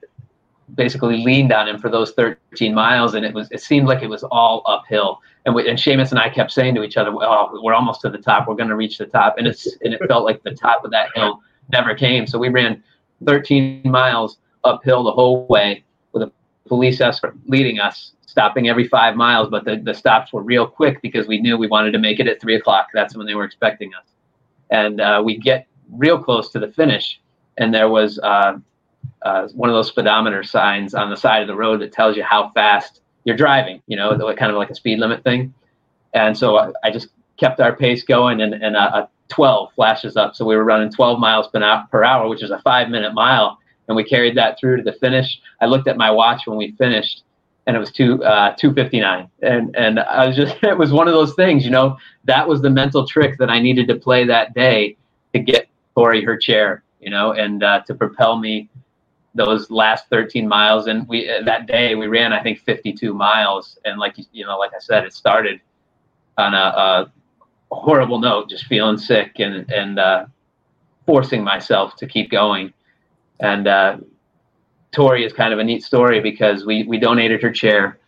[0.75, 3.15] basically leaned on him for those 13 miles.
[3.15, 5.21] And it was, it seemed like it was all uphill.
[5.45, 8.11] And, we, and Seamus and I kept saying to each other, oh, we're almost to
[8.11, 8.47] the top.
[8.47, 9.39] We're going to reach the top.
[9.39, 11.41] And it's, and it felt like the top of that hill
[11.73, 12.27] never came.
[12.27, 12.83] So we ran
[13.27, 16.33] 13 miles uphill the whole way with a
[16.67, 19.49] police escort leading us, stopping every five miles.
[19.49, 22.29] But the, the stops were real quick because we knew we wanted to make it
[22.29, 22.89] at three o'clock.
[22.95, 24.07] That's when they were expecting us.
[24.71, 27.21] And uh, we get real close to the finish,
[27.59, 28.55] and there was uh,
[29.21, 32.23] uh, one of those speedometer signs on the side of the road that tells you
[32.23, 33.83] how fast you're driving.
[33.87, 35.55] You know, kind of like a speed limit thing.
[36.15, 37.09] And so I, I just
[37.39, 40.35] kept our pace going, and, and a, a 12 flashes up.
[40.35, 43.59] So we were running 12 miles per hour, which is a five minute mile,
[43.89, 45.41] and we carried that through to the finish.
[45.61, 47.23] I looked at my watch when we finished,
[47.67, 51.15] and it was two uh, 259 and and i was just it was one of
[51.15, 54.53] those things you know that was the mental trick that i needed to play that
[54.53, 54.97] day
[55.33, 58.69] to get Tori her chair, you know, and uh, to propel me
[59.35, 60.87] those last 13 miles.
[60.87, 64.59] And we uh, that day we ran I think 52 miles, and like you know,
[64.59, 65.61] like I said, it started
[66.39, 67.13] on a, a
[67.75, 70.27] horrible note, just feeling sick and and uh,
[71.07, 72.73] forcing myself to keep going.
[73.41, 73.99] And uh,
[74.93, 77.99] Tori is kind of a neat story because we we donated her chair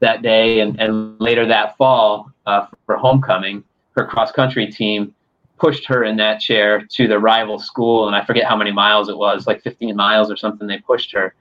[0.00, 3.64] that day, and and later that fall uh, for homecoming,
[3.96, 5.14] her cross country team
[5.60, 9.08] pushed her in that chair to the rival school, and I forget how many miles
[9.08, 10.66] it was, like 15 miles or something.
[10.66, 11.34] They pushed her,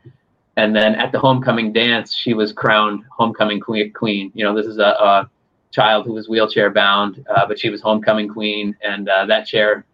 [0.58, 4.32] and then at the homecoming dance, she was crowned homecoming queen.
[4.36, 5.30] You know, this is a, a
[5.72, 9.86] child who was wheelchair bound, uh, but she was homecoming queen, and uh, that chair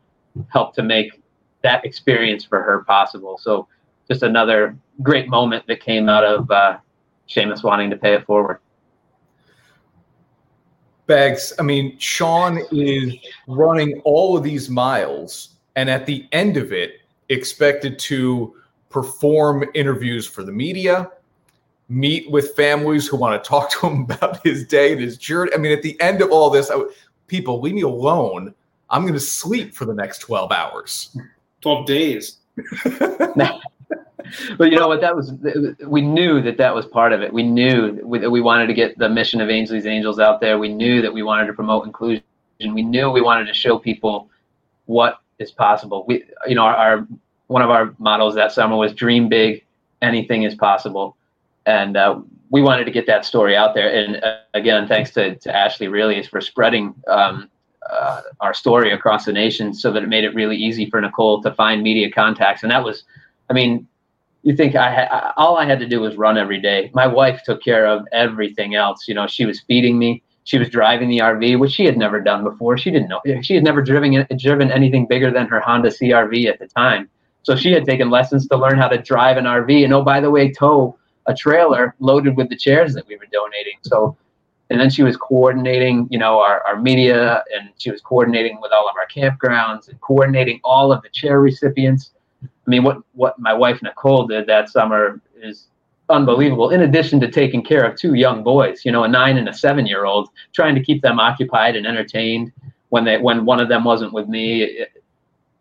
[0.50, 1.22] helped to make
[1.62, 3.38] that experience for her possible.
[3.42, 3.68] So,
[4.08, 6.78] just another great moment that came out of uh,
[7.28, 8.60] Seamus wanting to pay it forward.
[11.08, 13.14] Bags, I mean, Sean is
[13.48, 18.56] running all of these miles, and at the end of it, expected to
[18.90, 21.12] perform interviews for the media,
[21.90, 25.52] meet with families who want to talk to him about his day and his journey.
[25.54, 26.82] I mean, at the end of all this, I,
[27.28, 28.54] people, leave me alone.
[28.90, 31.18] I'm going to sleep for the next 12 hours.
[31.62, 32.38] 12 days.
[34.58, 35.02] but you know what?
[35.02, 35.34] That was
[35.86, 37.34] we knew that that was part of it.
[37.34, 40.58] We knew that we wanted to get the mission of Ainsley's Angels out there.
[40.58, 42.24] We knew that we wanted to promote inclusion.
[42.60, 44.30] We knew we wanted to show people
[44.86, 46.06] what is possible.
[46.08, 47.08] We, you know, our, our
[47.48, 49.64] one of our models that summer was dream big,
[50.02, 51.16] anything is possible,
[51.66, 53.94] and uh, we wanted to get that story out there.
[53.94, 57.50] And uh, again, thanks to, to Ashley really for spreading um,
[57.90, 61.42] uh, our story across the nation, so that it made it really easy for Nicole
[61.44, 62.64] to find media contacts.
[62.64, 63.04] And that was,
[63.50, 63.88] I mean,
[64.46, 66.92] you think I had all I had to do was run every day.
[66.94, 69.08] My wife took care of everything else.
[69.08, 70.22] You know, she was feeding me.
[70.44, 72.78] She was driving the RV, which she had never done before.
[72.78, 73.20] She didn't know.
[73.42, 77.10] She had never driven driven anything bigger than her Honda CRV at the time.
[77.42, 79.84] So she had taken lessons to learn how to drive an RV.
[79.84, 83.26] And oh, by the way, tow a trailer loaded with the chairs that we were
[83.32, 83.80] donating.
[83.82, 84.16] So,
[84.70, 88.72] and then she was coordinating, you know, our, our media, and she was coordinating with
[88.72, 92.12] all of our campgrounds and coordinating all of the chair recipients
[92.66, 95.68] I mean, what what my wife Nicole did that summer is
[96.10, 96.70] unbelievable.
[96.70, 99.54] In addition to taking care of two young boys, you know, a nine and a
[99.54, 102.52] seven year old, trying to keep them occupied and entertained
[102.90, 104.64] when they when one of them wasn't with me.
[104.64, 105.04] It,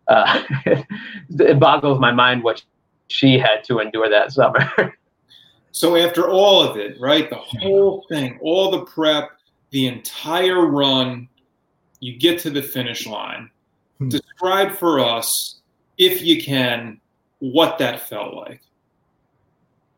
[0.07, 2.63] uh, it boggles my mind what
[3.07, 4.71] she had to endure that summer.
[5.71, 9.31] so after all of it, right, the whole thing, all the prep,
[9.71, 11.27] the entire run,
[11.99, 13.49] you get to the finish line.
[13.97, 14.09] Hmm.
[14.09, 15.61] Describe for us
[15.97, 16.99] if you can,
[17.39, 18.61] what that felt like.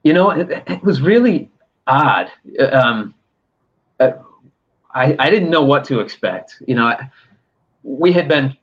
[0.04, 1.50] You know, it, it was really
[1.86, 2.30] odd.
[2.72, 3.14] Um,
[4.00, 4.12] uh,
[4.94, 6.62] I, I didn't know what to expect.
[6.66, 6.96] You know,
[7.84, 8.56] we had been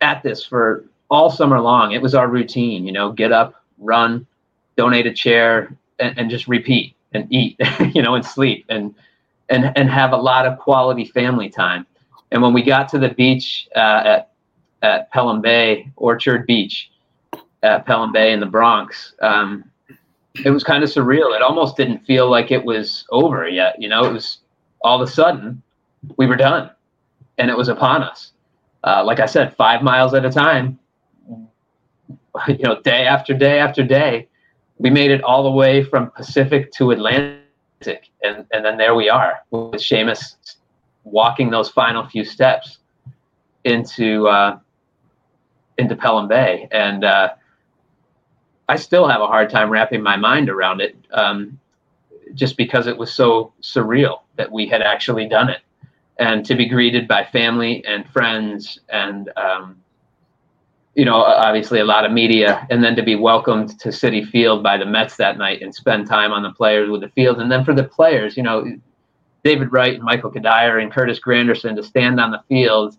[0.00, 1.92] at this for all summer long.
[1.92, 4.26] It was our routine, you know, get up, run,
[4.76, 7.56] donate a chair, and, and just repeat and eat,
[7.94, 8.94] you know, and sleep and
[9.48, 11.86] and and have a lot of quality family time.
[12.32, 14.30] And when we got to the beach uh, at
[14.82, 16.90] at Pelham Bay, Orchard Beach,
[17.62, 19.64] at Pelham Bay in the Bronx, um,
[20.44, 21.34] it was kind of surreal.
[21.34, 23.80] It almost didn't feel like it was over yet.
[23.80, 24.38] You know, it was
[24.82, 25.62] all of a sudden
[26.16, 26.70] we were done,
[27.38, 28.32] and it was upon us.
[28.84, 30.78] Uh, like I said, five miles at a time.
[32.48, 34.28] You know, day after day after day,
[34.76, 39.08] we made it all the way from Pacific to Atlantic, and and then there we
[39.08, 40.36] are with Seamus
[41.04, 42.80] walking those final few steps
[43.64, 44.58] into uh,
[45.78, 47.34] into Pelham Bay, and uh,
[48.68, 51.58] I still have a hard time wrapping my mind around it, um,
[52.34, 55.60] just because it was so surreal that we had actually done it,
[56.18, 59.76] and to be greeted by family and friends and um,
[60.96, 64.62] you know, obviously a lot of media, and then to be welcomed to Citi Field
[64.62, 67.52] by the Mets that night and spend time on the players with the field, and
[67.52, 68.64] then for the players, you know,
[69.44, 72.96] David Wright and Michael Cuddyer and Curtis Granderson to stand on the field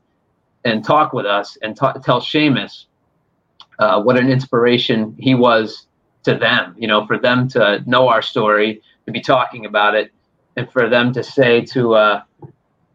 [0.67, 2.85] and talk with us and tell Seamus
[3.79, 5.87] uh, what an inspiration he was
[6.23, 6.75] to them.
[6.77, 10.11] You know, for them to know our story, to be talking about it,
[10.55, 12.21] and for them to say to uh,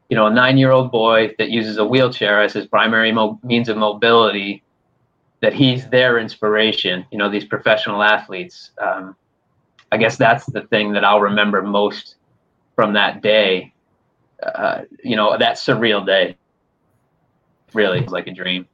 [0.09, 3.77] you know a nine-year-old boy that uses a wheelchair as his primary mo- means of
[3.77, 4.63] mobility
[5.41, 7.05] that he's their inspiration.
[7.11, 8.71] You know, these professional athletes.
[8.81, 9.17] Um,
[9.91, 12.17] I guess that's the thing that I'll remember most
[12.75, 13.73] from that day.
[14.43, 16.37] Uh, you know, that surreal day.
[17.75, 18.67] Really, like a dream.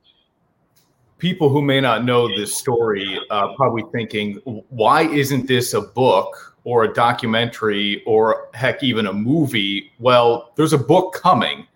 [1.18, 4.34] People who may not know this story uh, probably thinking,
[4.70, 9.92] why isn't this a book or a documentary or heck, even a movie?
[9.99, 11.66] Well, there's a book coming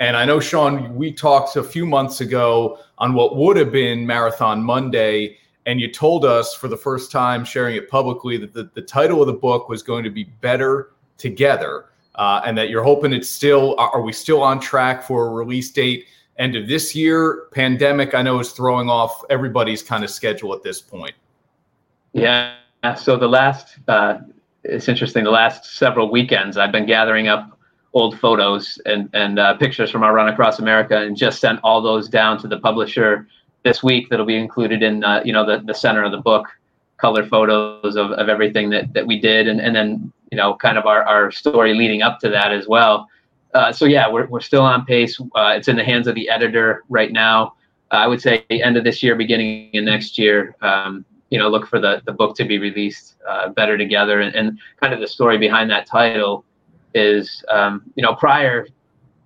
[0.00, 4.06] and I know, Sean, we talked a few months ago on what would have been
[4.06, 5.38] Marathon Monday.
[5.66, 9.20] And you told us for the first time, sharing it publicly, that the, the title
[9.20, 11.86] of the book was going to be Better Together.
[12.14, 15.70] Uh, and that you're hoping it's still, are we still on track for a release
[15.70, 16.06] date
[16.38, 17.46] end of this year?
[17.52, 21.14] Pandemic, I know, is throwing off everybody's kind of schedule at this point.
[22.12, 22.54] Yeah.
[22.96, 24.18] So the last, uh,
[24.64, 27.58] it's interesting, the last several weekends, I've been gathering up
[27.94, 31.80] old photos and and uh, pictures from our run across America, and just sent all
[31.80, 33.26] those down to the publisher
[33.64, 34.08] this week.
[34.08, 36.46] That'll be included in uh, you know the the center of the book,
[36.98, 40.78] color photos of, of everything that that we did, and and then you know kind
[40.78, 43.08] of our our story leading up to that as well.
[43.54, 45.20] Uh, so yeah, we're we're still on pace.
[45.20, 47.54] Uh, it's in the hands of the editor right now.
[47.90, 50.54] I would say end of this year, beginning of next year.
[50.60, 54.34] Um, you know, look for the the book to be released uh, better together, and,
[54.34, 56.44] and kind of the story behind that title
[56.94, 58.66] is um, you know prior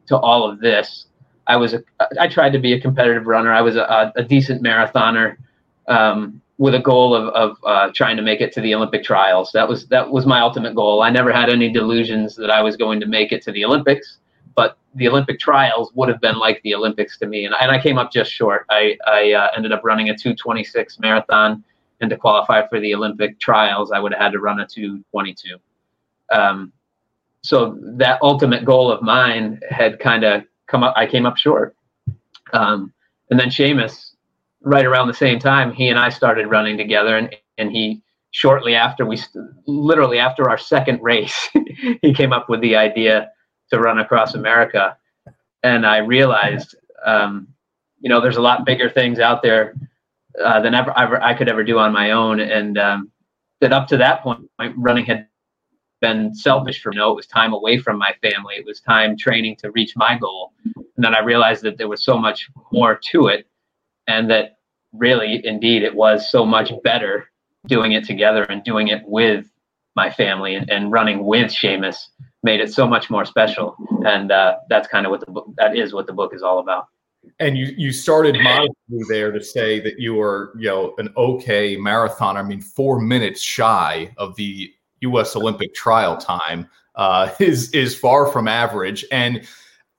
[0.06, 1.06] to all of this
[1.46, 1.82] i was a
[2.20, 5.36] i tried to be a competitive runner i was a, a decent marathoner
[5.88, 9.50] um, with a goal of, of uh, trying to make it to the olympic trials
[9.52, 12.76] that was that was my ultimate goal i never had any delusions that i was
[12.76, 14.18] going to make it to the olympics
[14.54, 17.80] but the olympic trials would have been like the olympics to me and, and i
[17.80, 21.64] came up just short i, I uh, ended up running a 226 marathon
[22.00, 25.56] and to qualify for the olympic trials i would have had to run a 222
[26.32, 26.72] um,
[27.42, 30.94] so that ultimate goal of mine had kind of come up.
[30.96, 31.76] I came up short.
[32.52, 32.92] Um,
[33.30, 34.11] and then Seamus,
[34.64, 38.74] right around the same time, he and I started running together, and and he shortly
[38.74, 39.20] after we,
[39.66, 41.48] literally after our second race,
[42.02, 43.30] he came up with the idea
[43.70, 44.96] to run across America,
[45.62, 47.48] and I realized, um,
[48.00, 49.74] you know, there's a lot bigger things out there
[50.42, 53.10] uh, than ever, ever I could ever do on my own, and um,
[53.60, 55.28] that up to that point, running had
[56.00, 56.98] been selfish for me.
[56.98, 58.56] Know, it was time away from my family.
[58.56, 60.52] It was time training to reach my goal.
[60.74, 63.46] And then I realized that there was so much more to it
[64.12, 64.58] and that
[64.92, 67.28] really, indeed, it was so much better
[67.66, 69.46] doing it together and doing it with
[69.96, 71.96] my family and, and running with Seamus
[72.42, 73.76] made it so much more special.
[74.04, 76.58] And uh, that's kind of what the book, that is what the book is all
[76.58, 76.86] about.
[77.38, 81.76] And you, you started modestly there to say that you were, you know, an okay
[81.76, 82.36] marathoner.
[82.36, 85.36] I mean, four minutes shy of the U.S.
[85.36, 89.04] Olympic trial time uh, is is far from average.
[89.12, 89.46] And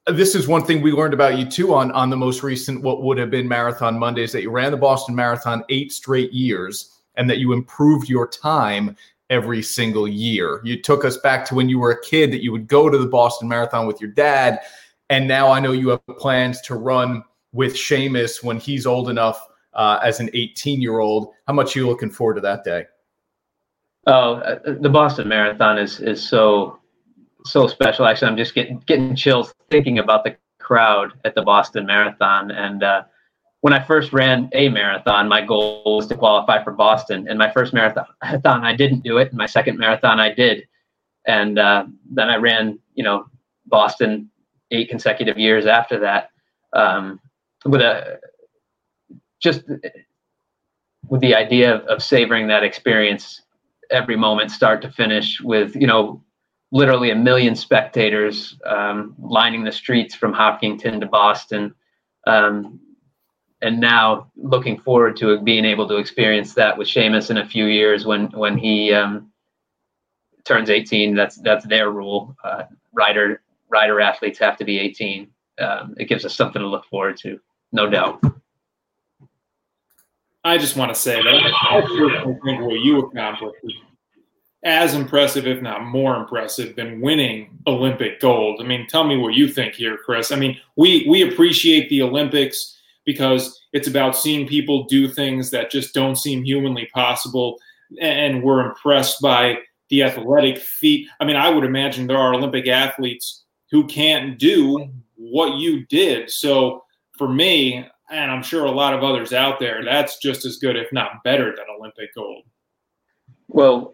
[0.08, 3.04] this is one thing we learned about you too on on the most recent what
[3.04, 7.30] would have been Marathon Mondays that you ran the Boston Marathon eight straight years, and
[7.30, 8.97] that you improved your time
[9.30, 10.60] every single year.
[10.64, 12.97] You took us back to when you were a kid that you would go to
[12.97, 14.60] the Boston Marathon with your dad,
[15.10, 17.24] and now I know you have plans to run
[17.54, 21.32] with Seamus when he's old enough uh, as an 18 year old.
[21.47, 22.86] How much are you looking forward to that day?
[24.06, 26.80] Oh, uh, the Boston Marathon is is so
[27.45, 28.06] so special.
[28.06, 32.84] Actually, I'm just getting getting chills thinking about the crowd at the Boston Marathon, and
[32.84, 33.04] uh,
[33.62, 37.28] when I first ran a marathon, my goal was to qualify for Boston.
[37.30, 39.30] And my first marathon, I didn't do it.
[39.30, 40.68] And my second marathon, I did.
[41.26, 43.26] And uh, then I ran, you know,
[43.66, 44.30] Boston
[44.72, 46.30] eight consecutive years after that
[46.74, 47.22] um,
[47.66, 48.20] with a
[49.42, 49.64] just
[51.08, 53.42] with the idea of, of savoring that experience
[53.92, 56.22] every moment, start to finish, with you know
[56.74, 61.74] literally a million spectators um, lining the streets from Hopkinton to Boston.
[62.26, 62.80] Um,
[63.62, 67.66] and now looking forward to being able to experience that with Seamus in a few
[67.66, 69.32] years when when he um,
[70.46, 71.16] turns 18.
[71.16, 72.36] That's that's their rule.
[72.44, 75.28] Uh, rider rider athletes have to be 18.
[75.60, 77.40] Um, it gives us something to look forward to,
[77.72, 78.20] no doubt.
[80.44, 83.74] I just want to say that I personally think what you accomplished is
[84.64, 88.61] as impressive, if not more impressive, than winning Olympic gold.
[88.61, 90.32] I mean, tell me what you think here, Chris.
[90.32, 95.72] I mean, we we appreciate the Olympics because it's about seeing people do things that
[95.72, 97.57] just don't seem humanly possible,
[98.01, 99.57] and we're impressed by
[99.89, 101.07] the athletic feat.
[101.20, 106.30] I mean, I would imagine there are Olympic athletes who can't do what you did.
[106.30, 106.84] So
[107.18, 110.76] for me, and I'm sure a lot of others out there, that's just as good,
[110.78, 112.43] if not better, than Olympic gold.
[113.54, 113.93] Well,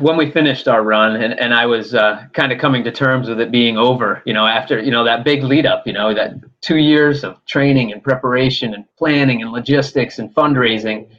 [0.00, 3.28] when we finished our run, and, and I was uh, kind of coming to terms
[3.28, 6.14] with it being over, you know, after you know that big lead up, you know,
[6.14, 6.32] that
[6.62, 11.10] two years of training and preparation and planning and logistics and fundraising,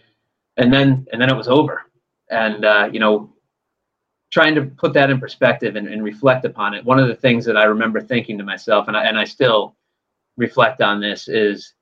[0.57, 1.83] and then and then it was over,
[2.31, 3.31] and uh, you know,
[4.31, 6.83] trying to put that in perspective and, and reflect upon it.
[6.83, 9.75] One of the things that I remember thinking to myself, and I, and I still
[10.35, 11.73] reflect on this, is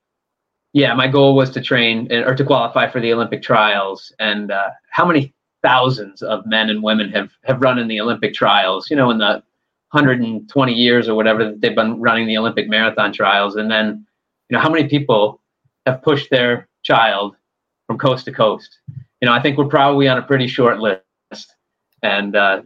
[0.74, 4.12] yeah, my goal was to train or to qualify for the Olympic trials.
[4.20, 5.34] And uh, how many
[5.66, 9.18] thousands of men and women have, have run in the Olympic trials, you know, in
[9.18, 9.42] the
[9.92, 13.56] 120 years or whatever that they've been running the Olympic marathon trials.
[13.56, 14.06] And then,
[14.48, 15.42] you know, how many people
[15.88, 17.36] have pushed their child
[17.88, 18.78] from coast to coast?
[19.22, 21.56] You know, I think we're probably on a pretty short list.
[22.04, 22.62] And uh,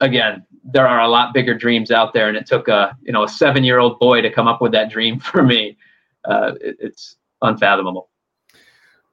[0.00, 3.24] again, there are a lot bigger dreams out there, and it took a you know
[3.24, 5.76] a seven year old boy to come up with that dream for me
[6.24, 8.08] uh, it, it's unfathomable.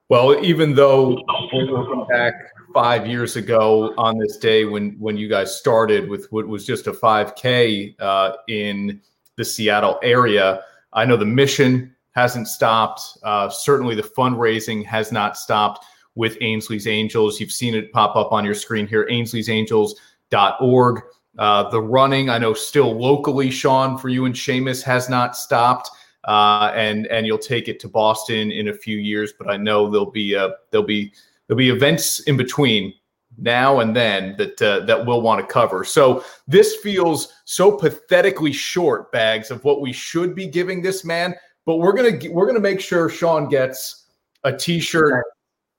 [0.10, 1.22] Well, even though
[1.54, 2.34] looking back
[2.74, 6.88] five years ago on this day when when you guys started with what was just
[6.88, 9.02] a 5K uh, in
[9.36, 13.02] the Seattle area, I know the mission hasn't stopped.
[13.22, 15.86] Uh, certainly, the fundraising has not stopped
[16.16, 17.40] with Ainsley's Angels.
[17.40, 21.02] You've seen it pop up on your screen here, Ainsley'sAngels.org.
[21.38, 25.92] Uh, the running, I know, still locally, Sean, for you and Seamus has not stopped
[26.30, 29.34] uh, and and you'll take it to Boston in a few years.
[29.38, 31.12] But I know there'll be a, there'll be
[31.48, 32.94] there'll be events in between
[33.40, 35.84] now and then that uh, that we'll want to cover.
[35.84, 41.34] So this feels so pathetically short, bags of what we should be giving this man.
[41.66, 44.06] But we're gonna we're gonna make sure Sean gets
[44.44, 45.26] a T-shirt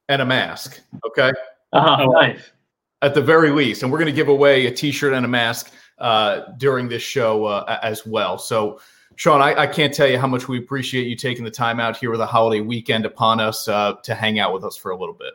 [0.08, 0.80] and a mask.
[1.06, 1.30] Okay.
[1.72, 2.50] Uh-huh, nice.
[3.02, 6.40] At the very least, and we're gonna give away a T-shirt and a mask uh,
[6.58, 8.36] during this show uh, as well.
[8.36, 8.80] So
[9.20, 11.94] Sean, I, I, can't tell you how much we appreciate you taking the time out
[11.94, 14.96] here with a holiday weekend upon us uh, to hang out with us for a
[14.96, 15.34] little bit.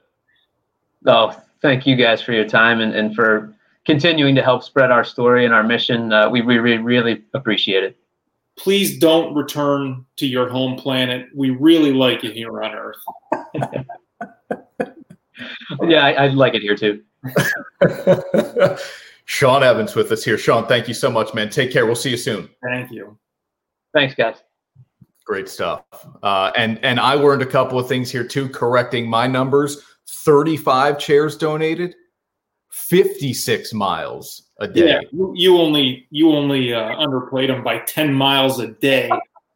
[1.05, 3.53] Oh, thank you guys for your time and, and for
[3.85, 6.11] continuing to help spread our story and our mission.
[6.11, 7.95] Uh, we, we really appreciate it.
[8.55, 11.27] Please don't return to your home planet.
[11.35, 12.97] We really like it here on Earth.
[15.83, 17.03] yeah, I, would like it here too.
[19.25, 20.39] Sean Evans with us here.
[20.39, 21.51] Sean, thank you so much, man.
[21.51, 21.85] Take care.
[21.85, 22.49] We'll see you soon.
[22.63, 23.15] Thank you.
[23.95, 24.35] Thanks, guys.
[25.25, 25.85] Great stuff.
[26.21, 29.81] Uh, and and I learned a couple of things here too, correcting my numbers.
[30.07, 31.95] 35 chairs donated,
[32.71, 34.89] 56 miles a day.
[34.89, 34.99] Yeah,
[35.33, 39.09] you only you only uh, underplayed them by 10 miles a day,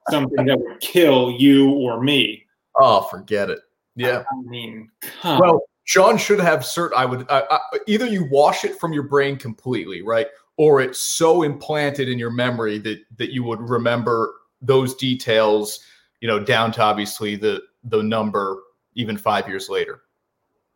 [0.09, 2.45] something that would kill you or me.
[2.79, 3.59] Oh, forget it.
[3.95, 4.23] Yeah.
[4.31, 4.89] I mean,
[5.23, 6.93] well, Sean should have cert.
[6.95, 10.27] I would uh, uh, either you wash it from your brain completely, right,
[10.59, 15.79] or it's so implanted in your memory that that you would remember those details
[16.19, 18.61] you know down to obviously the the number
[18.93, 20.01] even five years later?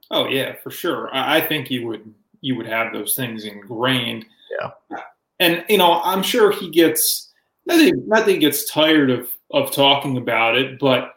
[0.09, 1.13] Oh yeah for sure.
[1.13, 2.11] I, I think you would
[2.41, 4.25] you would have those things ingrained.
[4.59, 4.99] Yeah.
[5.39, 7.33] And you know i'm sure he gets
[7.65, 11.15] nothing nothing gets tired of of talking about it but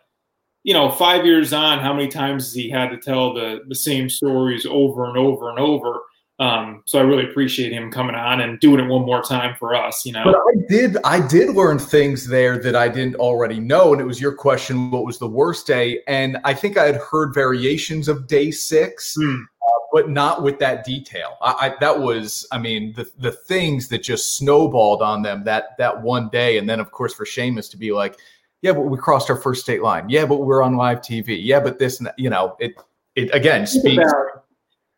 [0.64, 3.74] you know five years on how many times has he had to tell the the
[3.74, 6.00] same stories over and over and over
[6.39, 9.74] um, so I really appreciate him coming on and doing it one more time for
[9.74, 10.05] us.
[10.05, 13.93] You know, but I did I did learn things there that I didn't already know,
[13.93, 16.03] and it was your question: what was the worst day?
[16.07, 19.16] And I think I had heard variations of day six.
[19.18, 19.43] Mm.
[19.43, 21.39] Uh, but not with that detail.
[21.41, 25.76] I, I, that was, I mean, the the things that just snowballed on them that
[25.78, 28.18] that one day, and then of course for Seamus to be like,
[28.61, 30.11] Yeah, but we crossed our first state line.
[30.11, 31.39] Yeah, but we're on live TV.
[31.43, 32.74] Yeah, but this and that, you know, it
[33.14, 34.05] it again speaks.
[34.05, 34.45] About,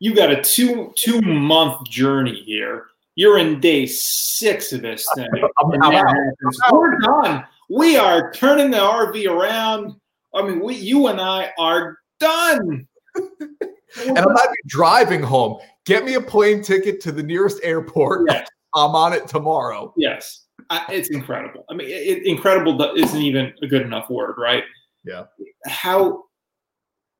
[0.00, 2.86] you got a two two month journey here.
[3.14, 5.28] You're in day six of this uh, thing.
[5.34, 6.72] I'm- I'm out.
[6.72, 7.44] We're done.
[7.68, 9.94] We are turning the RV around.
[10.34, 12.86] I mean, we you and I are done.
[13.16, 15.58] and I'm not driving home.
[15.84, 18.26] Get me a plane ticket to the nearest airport.
[18.30, 18.48] Yes.
[18.74, 19.92] I'm on it tomorrow.
[19.96, 21.64] Yes, I, it's incredible.
[21.70, 24.64] I mean, it, incredible isn't even a good enough word, right?
[25.04, 25.24] Yeah.
[25.66, 26.24] How,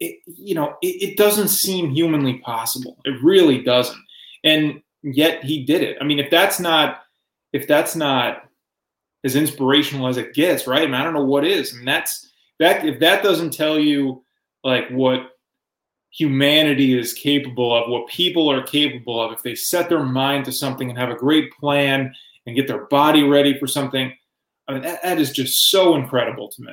[0.01, 2.99] it, you know, it, it doesn't seem humanly possible.
[3.05, 3.99] It really doesn't,
[4.44, 5.99] and yet he did it.
[6.01, 7.03] I mean, if that's not,
[7.53, 8.44] if that's not
[9.24, 10.82] as inspirational as it gets, right?
[10.82, 12.84] I, mean, I don't know what is, and that's that.
[12.84, 14.24] If that doesn't tell you
[14.64, 15.32] like what
[16.11, 20.53] humanity is capable of, what people are capable of, if they set their mind to
[20.53, 22.14] something and have a great plan
[22.46, 24.12] and get their body ready for something,
[24.66, 26.72] I mean, that, that is just so incredible to me.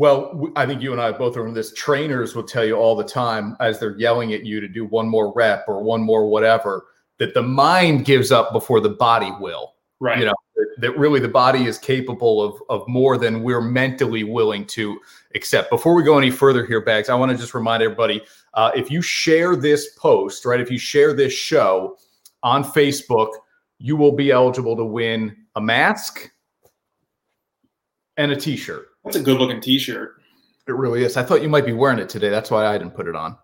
[0.00, 1.74] Well, I think you and I both are in this.
[1.74, 5.06] Trainers will tell you all the time as they're yelling at you to do one
[5.06, 6.86] more rep or one more whatever
[7.18, 9.74] that the mind gives up before the body will.
[10.00, 10.18] Right.
[10.18, 14.24] You know, that, that really the body is capable of of more than we're mentally
[14.24, 14.98] willing to
[15.34, 15.68] accept.
[15.68, 18.22] Before we go any further here, Bags, I want to just remind everybody
[18.54, 21.98] uh, if you share this post, right, if you share this show
[22.42, 23.32] on Facebook,
[23.78, 26.30] you will be eligible to win a mask
[28.16, 28.86] and a T-shirt.
[29.04, 30.16] That's a good looking t shirt.
[30.68, 31.16] It really is.
[31.16, 32.28] I thought you might be wearing it today.
[32.28, 33.36] That's why I didn't put it on.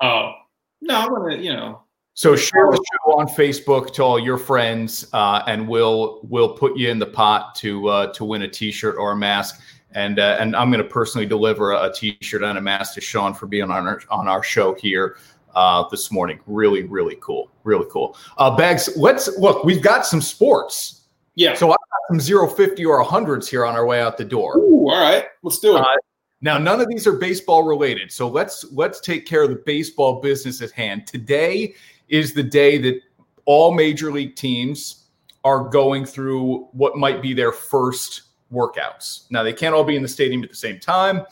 [0.00, 0.32] Oh,
[0.80, 1.82] no, I'm to, you know,
[2.16, 6.76] So share the show on Facebook to all your friends, uh, and we'll we'll put
[6.76, 9.60] you in the pot to uh, to win a T-shirt or a mask.
[9.92, 13.34] And uh, and I'm going to personally deliver a T-shirt and a mask to Sean
[13.34, 15.16] for being on our on our show here
[15.54, 16.38] uh, this morning.
[16.46, 17.50] Really, really cool.
[17.64, 18.16] Really cool.
[18.38, 19.64] Uh, Bags, let's look.
[19.64, 21.03] We've got some sports.
[21.34, 21.54] Yeah.
[21.54, 24.58] So I've got some zero fifty or hundreds here on our way out the door.
[24.58, 25.80] Ooh, all right, let's do it.
[25.80, 25.94] Uh,
[26.40, 30.20] Now, none of these are baseball related, so let's let's take care of the baseball
[30.20, 31.06] business at hand.
[31.06, 31.74] Today
[32.08, 33.00] is the day that
[33.46, 35.06] all major league teams
[35.44, 38.22] are going through what might be their first
[38.52, 39.30] workouts.
[39.30, 41.26] Now, they can't all be in the stadium at the same time,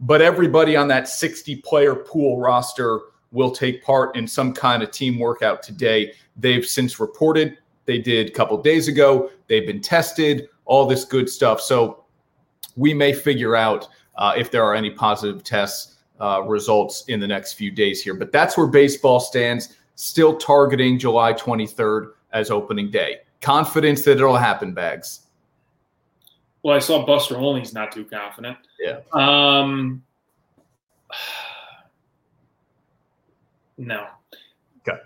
[0.00, 3.00] but everybody on that 60 player pool roster
[3.32, 6.12] will take part in some kind of team workout today.
[6.36, 9.30] They've since reported they did a couple days ago.
[9.46, 11.60] They've been tested, all this good stuff.
[11.60, 12.04] So
[12.76, 17.26] we may figure out uh, if there are any positive tests uh, results in the
[17.26, 18.14] next few days here.
[18.14, 23.18] But that's where baseball stands, still targeting July 23rd as opening day.
[23.40, 25.26] Confidence that it'll happen, Bags.
[26.62, 28.56] well, I saw Buster Olney's not too confident.
[28.80, 29.00] Yeah.
[29.12, 30.02] Um,
[33.78, 34.06] no.
[34.88, 35.00] Okay.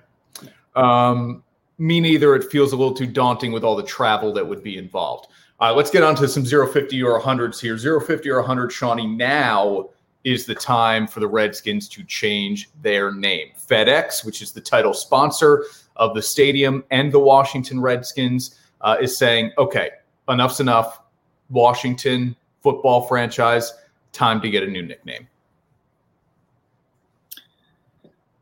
[0.76, 1.42] Um,
[1.80, 2.34] me neither.
[2.34, 5.28] It feels a little too daunting with all the travel that would be involved.
[5.60, 7.76] Right, let's get on to some 050 or 100s here.
[8.00, 9.88] 050 or 100, Shawnee, now
[10.22, 13.48] is the time for the Redskins to change their name.
[13.58, 15.64] FedEx, which is the title sponsor
[15.96, 19.90] of the stadium and the Washington Redskins, uh, is saying, okay,
[20.28, 21.00] enough's enough.
[21.48, 23.72] Washington football franchise,
[24.12, 25.26] time to get a new nickname.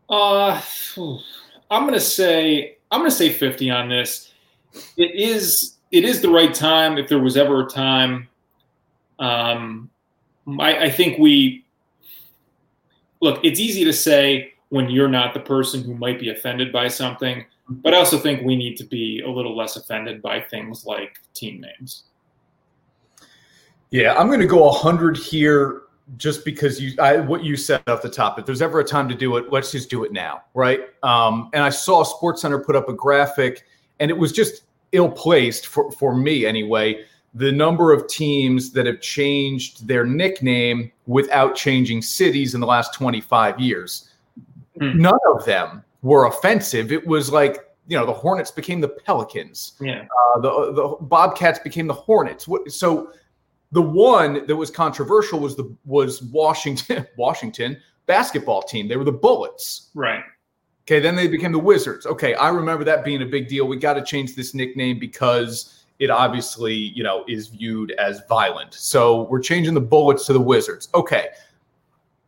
[0.08, 0.60] Uh.
[1.70, 4.32] I'm gonna say I'm gonna say 50 on this.
[4.96, 8.28] It is it is the right time if there was ever a time.
[9.18, 9.90] Um,
[10.60, 11.64] I, I think we
[13.20, 13.40] look.
[13.44, 17.44] It's easy to say when you're not the person who might be offended by something,
[17.68, 21.18] but I also think we need to be a little less offended by things like
[21.34, 22.04] team names.
[23.90, 25.82] Yeah, I'm going to go 100 here
[26.16, 28.38] just because you I, what you said off the top.
[28.38, 30.80] If there's ever a time to do it, let's just do it now, right?
[31.02, 33.64] Um, and I saw Sports Center put up a graphic,
[34.00, 37.04] and it was just ill placed for for me anyway.
[37.34, 42.94] The number of teams that have changed their nickname without changing cities in the last
[42.94, 44.10] 25 years.
[44.80, 44.98] Hmm.
[44.98, 46.90] None of them were offensive.
[46.90, 50.04] It was like you know the Hornets became the Pelicans Yeah,
[50.34, 52.48] uh, the the Bobcats became the Hornets.
[52.48, 53.12] What, so
[53.72, 58.88] the one that was controversial was the was Washington Washington basketball team.
[58.88, 59.90] They were the Bullets.
[59.94, 60.22] right.
[60.86, 62.06] Okay, then they became the Wizards.
[62.06, 63.66] Okay, I remember that being a big deal.
[63.68, 68.72] We got to change this nickname because it obviously, you know, is viewed as violent.
[68.72, 70.88] So we're changing the Bullets to the Wizards.
[70.94, 71.28] Okay.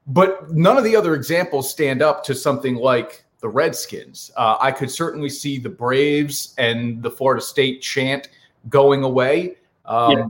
[0.08, 4.30] But none of the other examples stand up to something like the Redskins.
[4.36, 8.28] Uh, I could certainly see the Braves and the Florida State chant
[8.68, 9.56] going away.
[9.86, 10.26] Um, Yeah.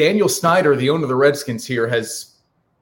[0.00, 2.36] Daniel Snyder, the owner of the Redskins here, has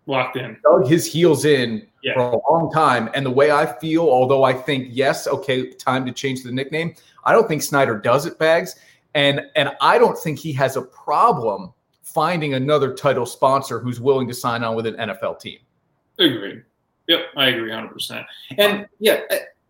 [0.06, 0.56] Locked in.
[0.62, 2.14] dug his heels in Yeah.
[2.14, 3.10] for a long time.
[3.12, 6.94] And the way I feel, although I think yes, okay, time to change the nickname,
[7.24, 8.76] I don't think Snyder does it, bags.
[9.14, 11.72] And and I don't think he has a problem
[12.04, 15.58] finding another title sponsor who's willing to sign on with an NFL team.
[16.20, 16.62] Agreed.
[17.08, 18.24] Yep, I agree 100%.
[18.58, 19.20] And yeah,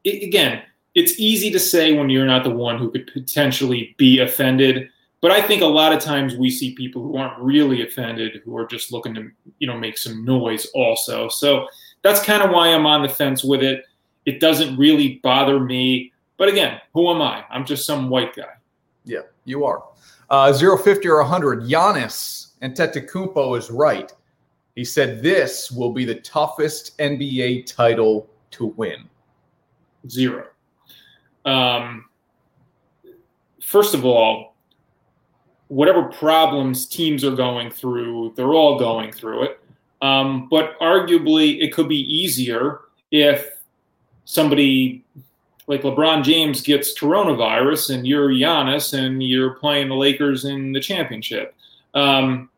[0.04, 0.62] it, again,
[0.94, 4.88] it's easy to say when you're not the one who could potentially be offended.
[5.20, 8.56] But I think a lot of times we see people who aren't really offended who
[8.56, 11.28] are just looking to, you know, make some noise also.
[11.28, 11.66] So
[12.02, 13.84] that's kind of why I'm on the fence with it.
[14.26, 16.12] It doesn't really bother me.
[16.36, 17.44] But again, who am I?
[17.50, 18.54] I'm just some white guy.
[19.04, 19.82] Yeah, you are.
[20.30, 21.62] Uh, 050 or 100.
[21.62, 24.12] Giannis and Antetokounmpo is right.
[24.76, 29.08] He said this will be the toughest NBA title to win.
[30.08, 30.46] Zero.
[31.44, 32.04] Um,
[33.60, 34.47] first of all,
[35.68, 39.60] whatever problems teams are going through, they're all going through it.
[40.00, 43.48] Um, but arguably, it could be easier if
[44.24, 45.04] somebody
[45.66, 50.80] like LeBron James gets coronavirus and you're Giannis and you're playing the Lakers in the
[50.80, 51.54] championship.
[51.94, 52.48] Um,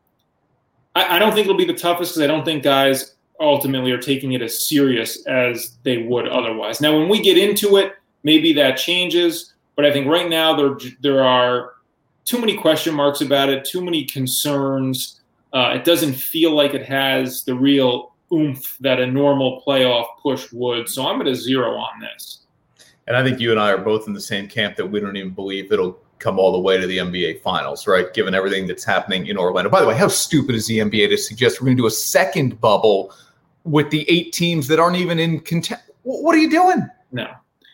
[0.94, 3.98] I, I, don't think it'll be the toughest because I don't think guys ultimately are
[3.98, 6.80] taking it as serious as they would otherwise.
[6.80, 10.76] Now, when we get into it, maybe that changes, but I think right now there
[11.00, 11.72] there are
[12.24, 15.20] too many question marks about it, too many concerns.
[15.52, 20.52] Uh, it doesn't feel like it has the real oomph that a normal playoff push
[20.52, 20.88] would.
[20.88, 22.40] So I'm at a zero on this.
[23.06, 25.16] And I think you and I are both in the same camp that we don't
[25.16, 28.12] even believe it'll come all the way to the NBA Finals, right?
[28.14, 29.70] Given everything that's happening in Orlando.
[29.70, 31.90] By the way, how stupid is the NBA to suggest we're going to do a
[31.90, 33.12] second bubble
[33.64, 35.80] with the eight teams that aren't even in content?
[36.02, 36.88] What are you doing?
[37.10, 37.28] No.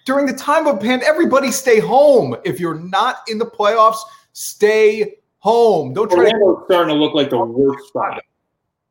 [0.06, 2.36] During the time of pan, everybody stay home.
[2.44, 3.98] If you're not in the playoffs,
[4.36, 5.94] stay home.
[5.94, 6.18] Don't try.
[6.24, 8.22] Orlando's to- starting to look like the worst spot,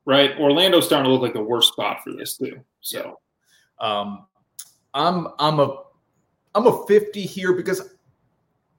[0.06, 0.32] right?
[0.39, 2.60] Orlando's starting to look like the worst spot for this too.
[2.82, 3.20] So,
[3.80, 4.26] um,
[4.96, 5.84] I'm I'm a
[6.56, 7.93] I'm a 50 here because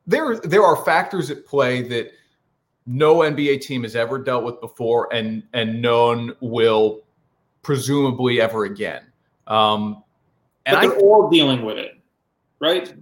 [0.09, 2.11] there there are factors at play that
[2.85, 7.05] no NBA team has ever dealt with before, and and none will
[7.63, 9.03] presumably ever again.
[9.47, 10.03] Um,
[10.65, 11.93] and but they're I, all dealing with it,
[12.59, 12.93] right?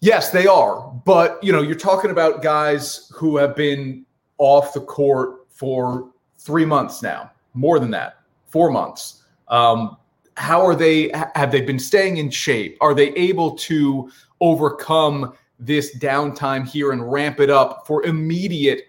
[0.00, 0.90] Yes, they are.
[1.04, 4.04] But you know, you're talking about guys who have been
[4.38, 9.22] off the court for three months now, more than that, four months.
[9.48, 9.96] Um,
[10.36, 15.96] how are they have they been staying in shape are they able to overcome this
[15.96, 18.88] downtime here and ramp it up for immediate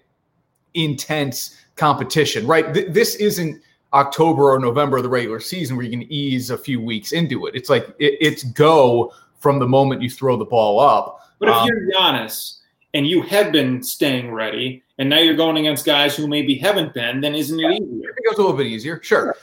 [0.74, 3.62] intense competition right Th- this isn't
[3.94, 7.46] october or november of the regular season where you can ease a few weeks into
[7.46, 11.50] it it's like it, it's go from the moment you throw the ball up but
[11.50, 12.60] if um, you're Giannis
[12.94, 16.94] and you have been staying ready and now you're going against guys who maybe haven't
[16.94, 19.36] been then isn't it easier it goes a little bit easier sure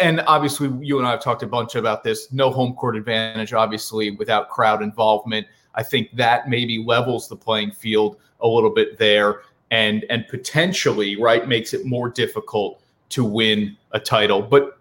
[0.00, 2.32] and obviously you and I have talked a bunch about this.
[2.32, 5.46] No home court advantage, obviously, without crowd involvement.
[5.74, 11.20] I think that maybe levels the playing field a little bit there, and and potentially
[11.20, 14.42] right makes it more difficult to win a title.
[14.42, 14.75] But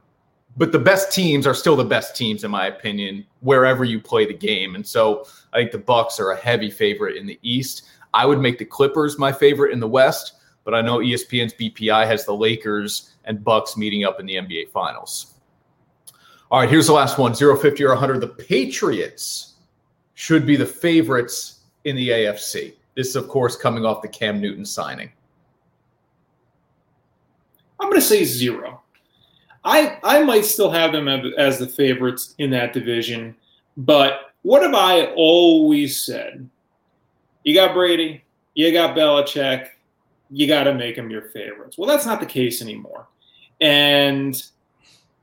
[0.58, 4.26] but the best teams are still the best teams, in my opinion, wherever you play
[4.26, 4.76] the game.
[4.76, 7.84] And so I think the Bucks are a heavy favorite in the East.
[8.14, 10.34] I would make the Clippers my favorite in the West,
[10.64, 14.70] but I know ESPN's BPI has the Lakers and Bucks meeting up in the NBA
[14.70, 15.34] Finals.
[16.52, 18.22] All right, here's the last one 050 or 100.
[18.22, 19.56] The Patriots
[20.14, 22.76] should be the favorites in the AFC.
[22.96, 25.12] This is, of course, coming off the Cam Newton signing.
[27.80, 28.82] I'm going to say zero.
[29.66, 33.36] I, I might still have them as the favorites in that division,
[33.76, 36.48] but what have I always said?
[37.44, 39.70] You got Brady, you got Belichick,
[40.30, 41.78] you got to make them your favorites.
[41.78, 43.08] Well, that's not the case anymore.
[43.60, 44.42] And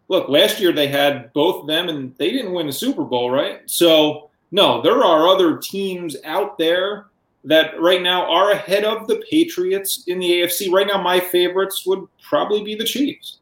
[0.08, 3.60] look, last year they had both them and they didn't win the Super Bowl, right?
[3.66, 7.06] So, no, there are other teams out there
[7.44, 10.72] that right now are ahead of the Patriots in the AFC.
[10.72, 13.38] Right now, my favorites would probably be the Chiefs.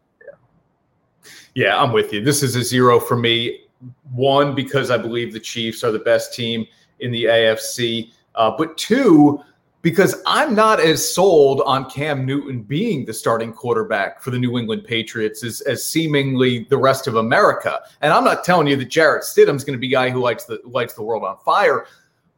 [1.54, 2.22] Yeah, I'm with you.
[2.22, 3.64] This is a zero for me.
[4.12, 6.66] One, because I believe the Chiefs are the best team
[7.00, 8.12] in the AFC.
[8.34, 9.42] Uh, but two,
[9.82, 14.58] because I'm not as sold on Cam Newton being the starting quarterback for the New
[14.58, 17.80] England Patriots as, as seemingly the rest of America.
[18.02, 20.44] And I'm not telling you that Jarrett Stidham's going to be a guy who lights
[20.44, 21.86] the lights the world on fire.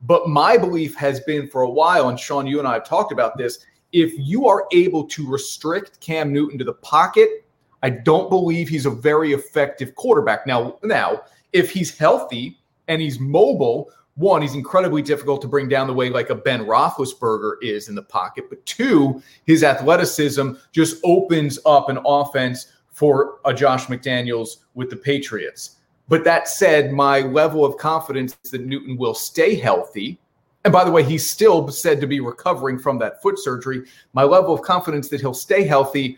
[0.03, 3.13] But my belief has been for a while, and Sean, you and I have talked
[3.13, 3.61] about this.
[3.93, 7.42] If you are able to restrict Cam Newton to the pocket,
[7.83, 10.47] I don't believe he's a very effective quarterback.
[10.47, 11.23] Now, now,
[11.53, 12.59] if he's healthy
[12.89, 16.65] and he's mobile, one, he's incredibly difficult to bring down the way like a Ben
[16.65, 18.51] Roethlisberger is in the pocket.
[18.51, 24.97] But two, his athleticism just opens up an offense for a Josh McDaniels with the
[24.97, 25.79] Patriots.
[26.09, 30.21] But that said, my level of confidence that Newton will stay healthy
[30.65, 33.83] And by the way, he's still said to be recovering from that foot surgery.
[34.13, 36.17] My level of confidence that he'll stay healthy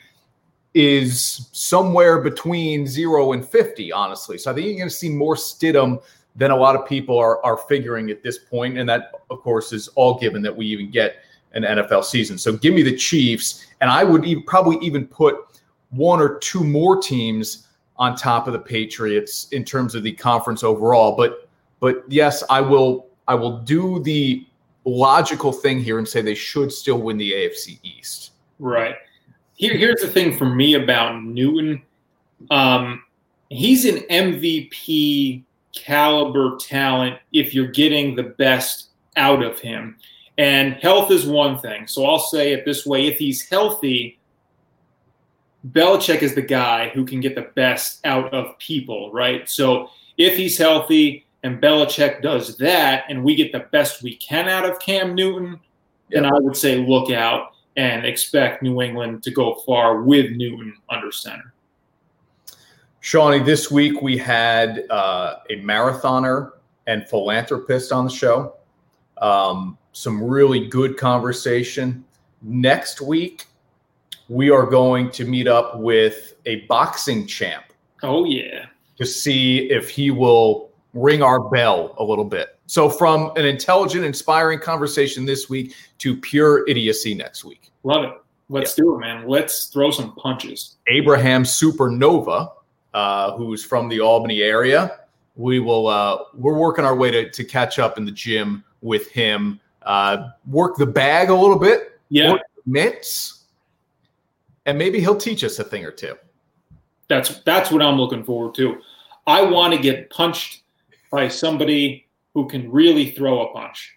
[0.74, 4.36] is somewhere between zero and 50, honestly.
[4.36, 6.02] So I think you're going to see more Stidham
[6.36, 8.76] than a lot of people are, are figuring at this point.
[8.76, 11.16] And that, of course, is all given that we even get
[11.52, 12.36] an NFL season.
[12.36, 13.66] So give me the Chiefs.
[13.80, 15.36] And I would even, probably even put
[15.90, 20.64] one or two more teams on top of the Patriots in terms of the conference
[20.64, 21.16] overall.
[21.16, 21.48] But
[21.80, 24.46] but yes, I will I will do the
[24.84, 28.32] logical thing here and say they should still win the AFC East.
[28.58, 28.96] Right.
[29.54, 31.82] Here, here's the thing for me about Newton.
[32.50, 33.02] Um,
[33.48, 35.42] he's an MVP
[35.74, 39.96] caliber talent if you're getting the best out of him.
[40.38, 41.86] And health is one thing.
[41.86, 44.18] So I'll say it this way if he's healthy,
[45.70, 49.48] Belichick is the guy who can get the best out of people, right?
[49.48, 54.48] So if he's healthy and Belichick does that and we get the best we can
[54.48, 55.60] out of Cam Newton, yep.
[56.10, 60.76] then I would say look out and expect New England to go far with Newton
[60.88, 61.52] under center.
[63.00, 66.52] Shawnee, this week we had uh, a marathoner
[66.86, 68.54] and philanthropist on the show.
[69.18, 72.04] Um, some really good conversation.
[72.42, 73.46] Next week,
[74.28, 77.64] we are going to meet up with a boxing champ.
[78.02, 78.66] Oh, yeah.
[78.96, 82.53] To see if he will ring our bell a little bit.
[82.66, 87.70] So, from an intelligent, inspiring conversation this week to pure idiocy next week.
[87.82, 88.12] Love it.
[88.48, 88.84] Let's yeah.
[88.84, 89.28] do it, man.
[89.28, 90.76] Let's throw some punches.
[90.88, 92.52] Abraham Supernova,
[92.92, 95.00] uh, who's from the Albany area.
[95.36, 95.88] We will.
[95.88, 99.60] Uh, we're working our way to to catch up in the gym with him.
[99.82, 102.00] Uh, work the bag a little bit.
[102.08, 102.36] Yeah.
[102.64, 103.44] mitts,
[104.66, 106.14] and maybe he'll teach us a thing or two.
[107.08, 108.80] That's that's what I'm looking forward to.
[109.26, 110.62] I want to get punched
[111.10, 112.03] by somebody
[112.34, 113.96] who can really throw a punch.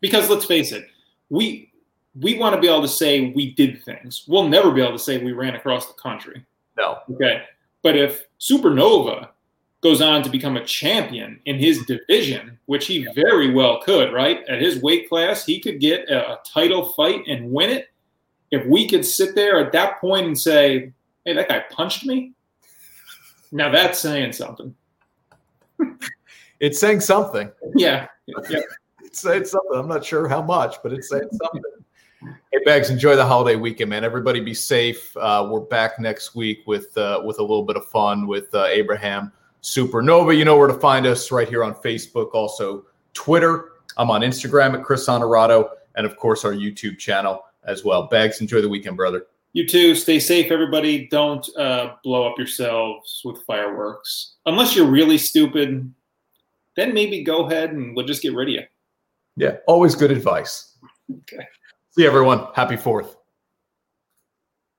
[0.00, 0.86] Because let's face it,
[1.28, 1.72] we
[2.20, 4.24] we want to be able to say we did things.
[4.28, 6.44] We'll never be able to say we ran across the country.
[6.76, 6.98] No.
[7.10, 7.42] Okay.
[7.82, 9.28] But if Supernova
[9.82, 14.42] goes on to become a champion in his division, which he very well could, right?
[14.48, 17.88] At his weight class, he could get a, a title fight and win it.
[18.50, 20.92] If we could sit there at that point and say,
[21.24, 22.32] hey, that guy punched me,
[23.52, 24.74] now that's saying something.
[26.64, 27.50] it's saying something.
[27.74, 28.06] Yeah.
[28.26, 28.36] yeah.
[29.04, 29.78] it's saying something.
[29.78, 31.62] I'm not sure how much, but it's saying something.
[32.52, 34.02] Hey, Bags, enjoy the holiday weekend, man.
[34.02, 35.14] Everybody be safe.
[35.16, 38.64] Uh, we're back next week with uh, with a little bit of fun with uh,
[38.64, 39.30] Abraham
[39.62, 40.36] Supernova.
[40.36, 43.72] You know where to find us right here on Facebook, also Twitter.
[43.98, 48.06] I'm on Instagram at Chris Honorado, and of course our YouTube channel as well.
[48.06, 49.26] Bags, enjoy the weekend, brother.
[49.52, 49.94] You too.
[49.94, 51.06] Stay safe, everybody.
[51.08, 54.36] Don't uh, blow up yourselves with fireworks.
[54.46, 55.92] Unless you're really stupid,
[56.76, 58.62] then maybe go ahead and we'll just get rid of you.
[59.36, 60.78] Yeah, always good advice.
[61.10, 61.44] Okay.
[61.90, 62.46] See everyone.
[62.54, 63.16] Happy 4th.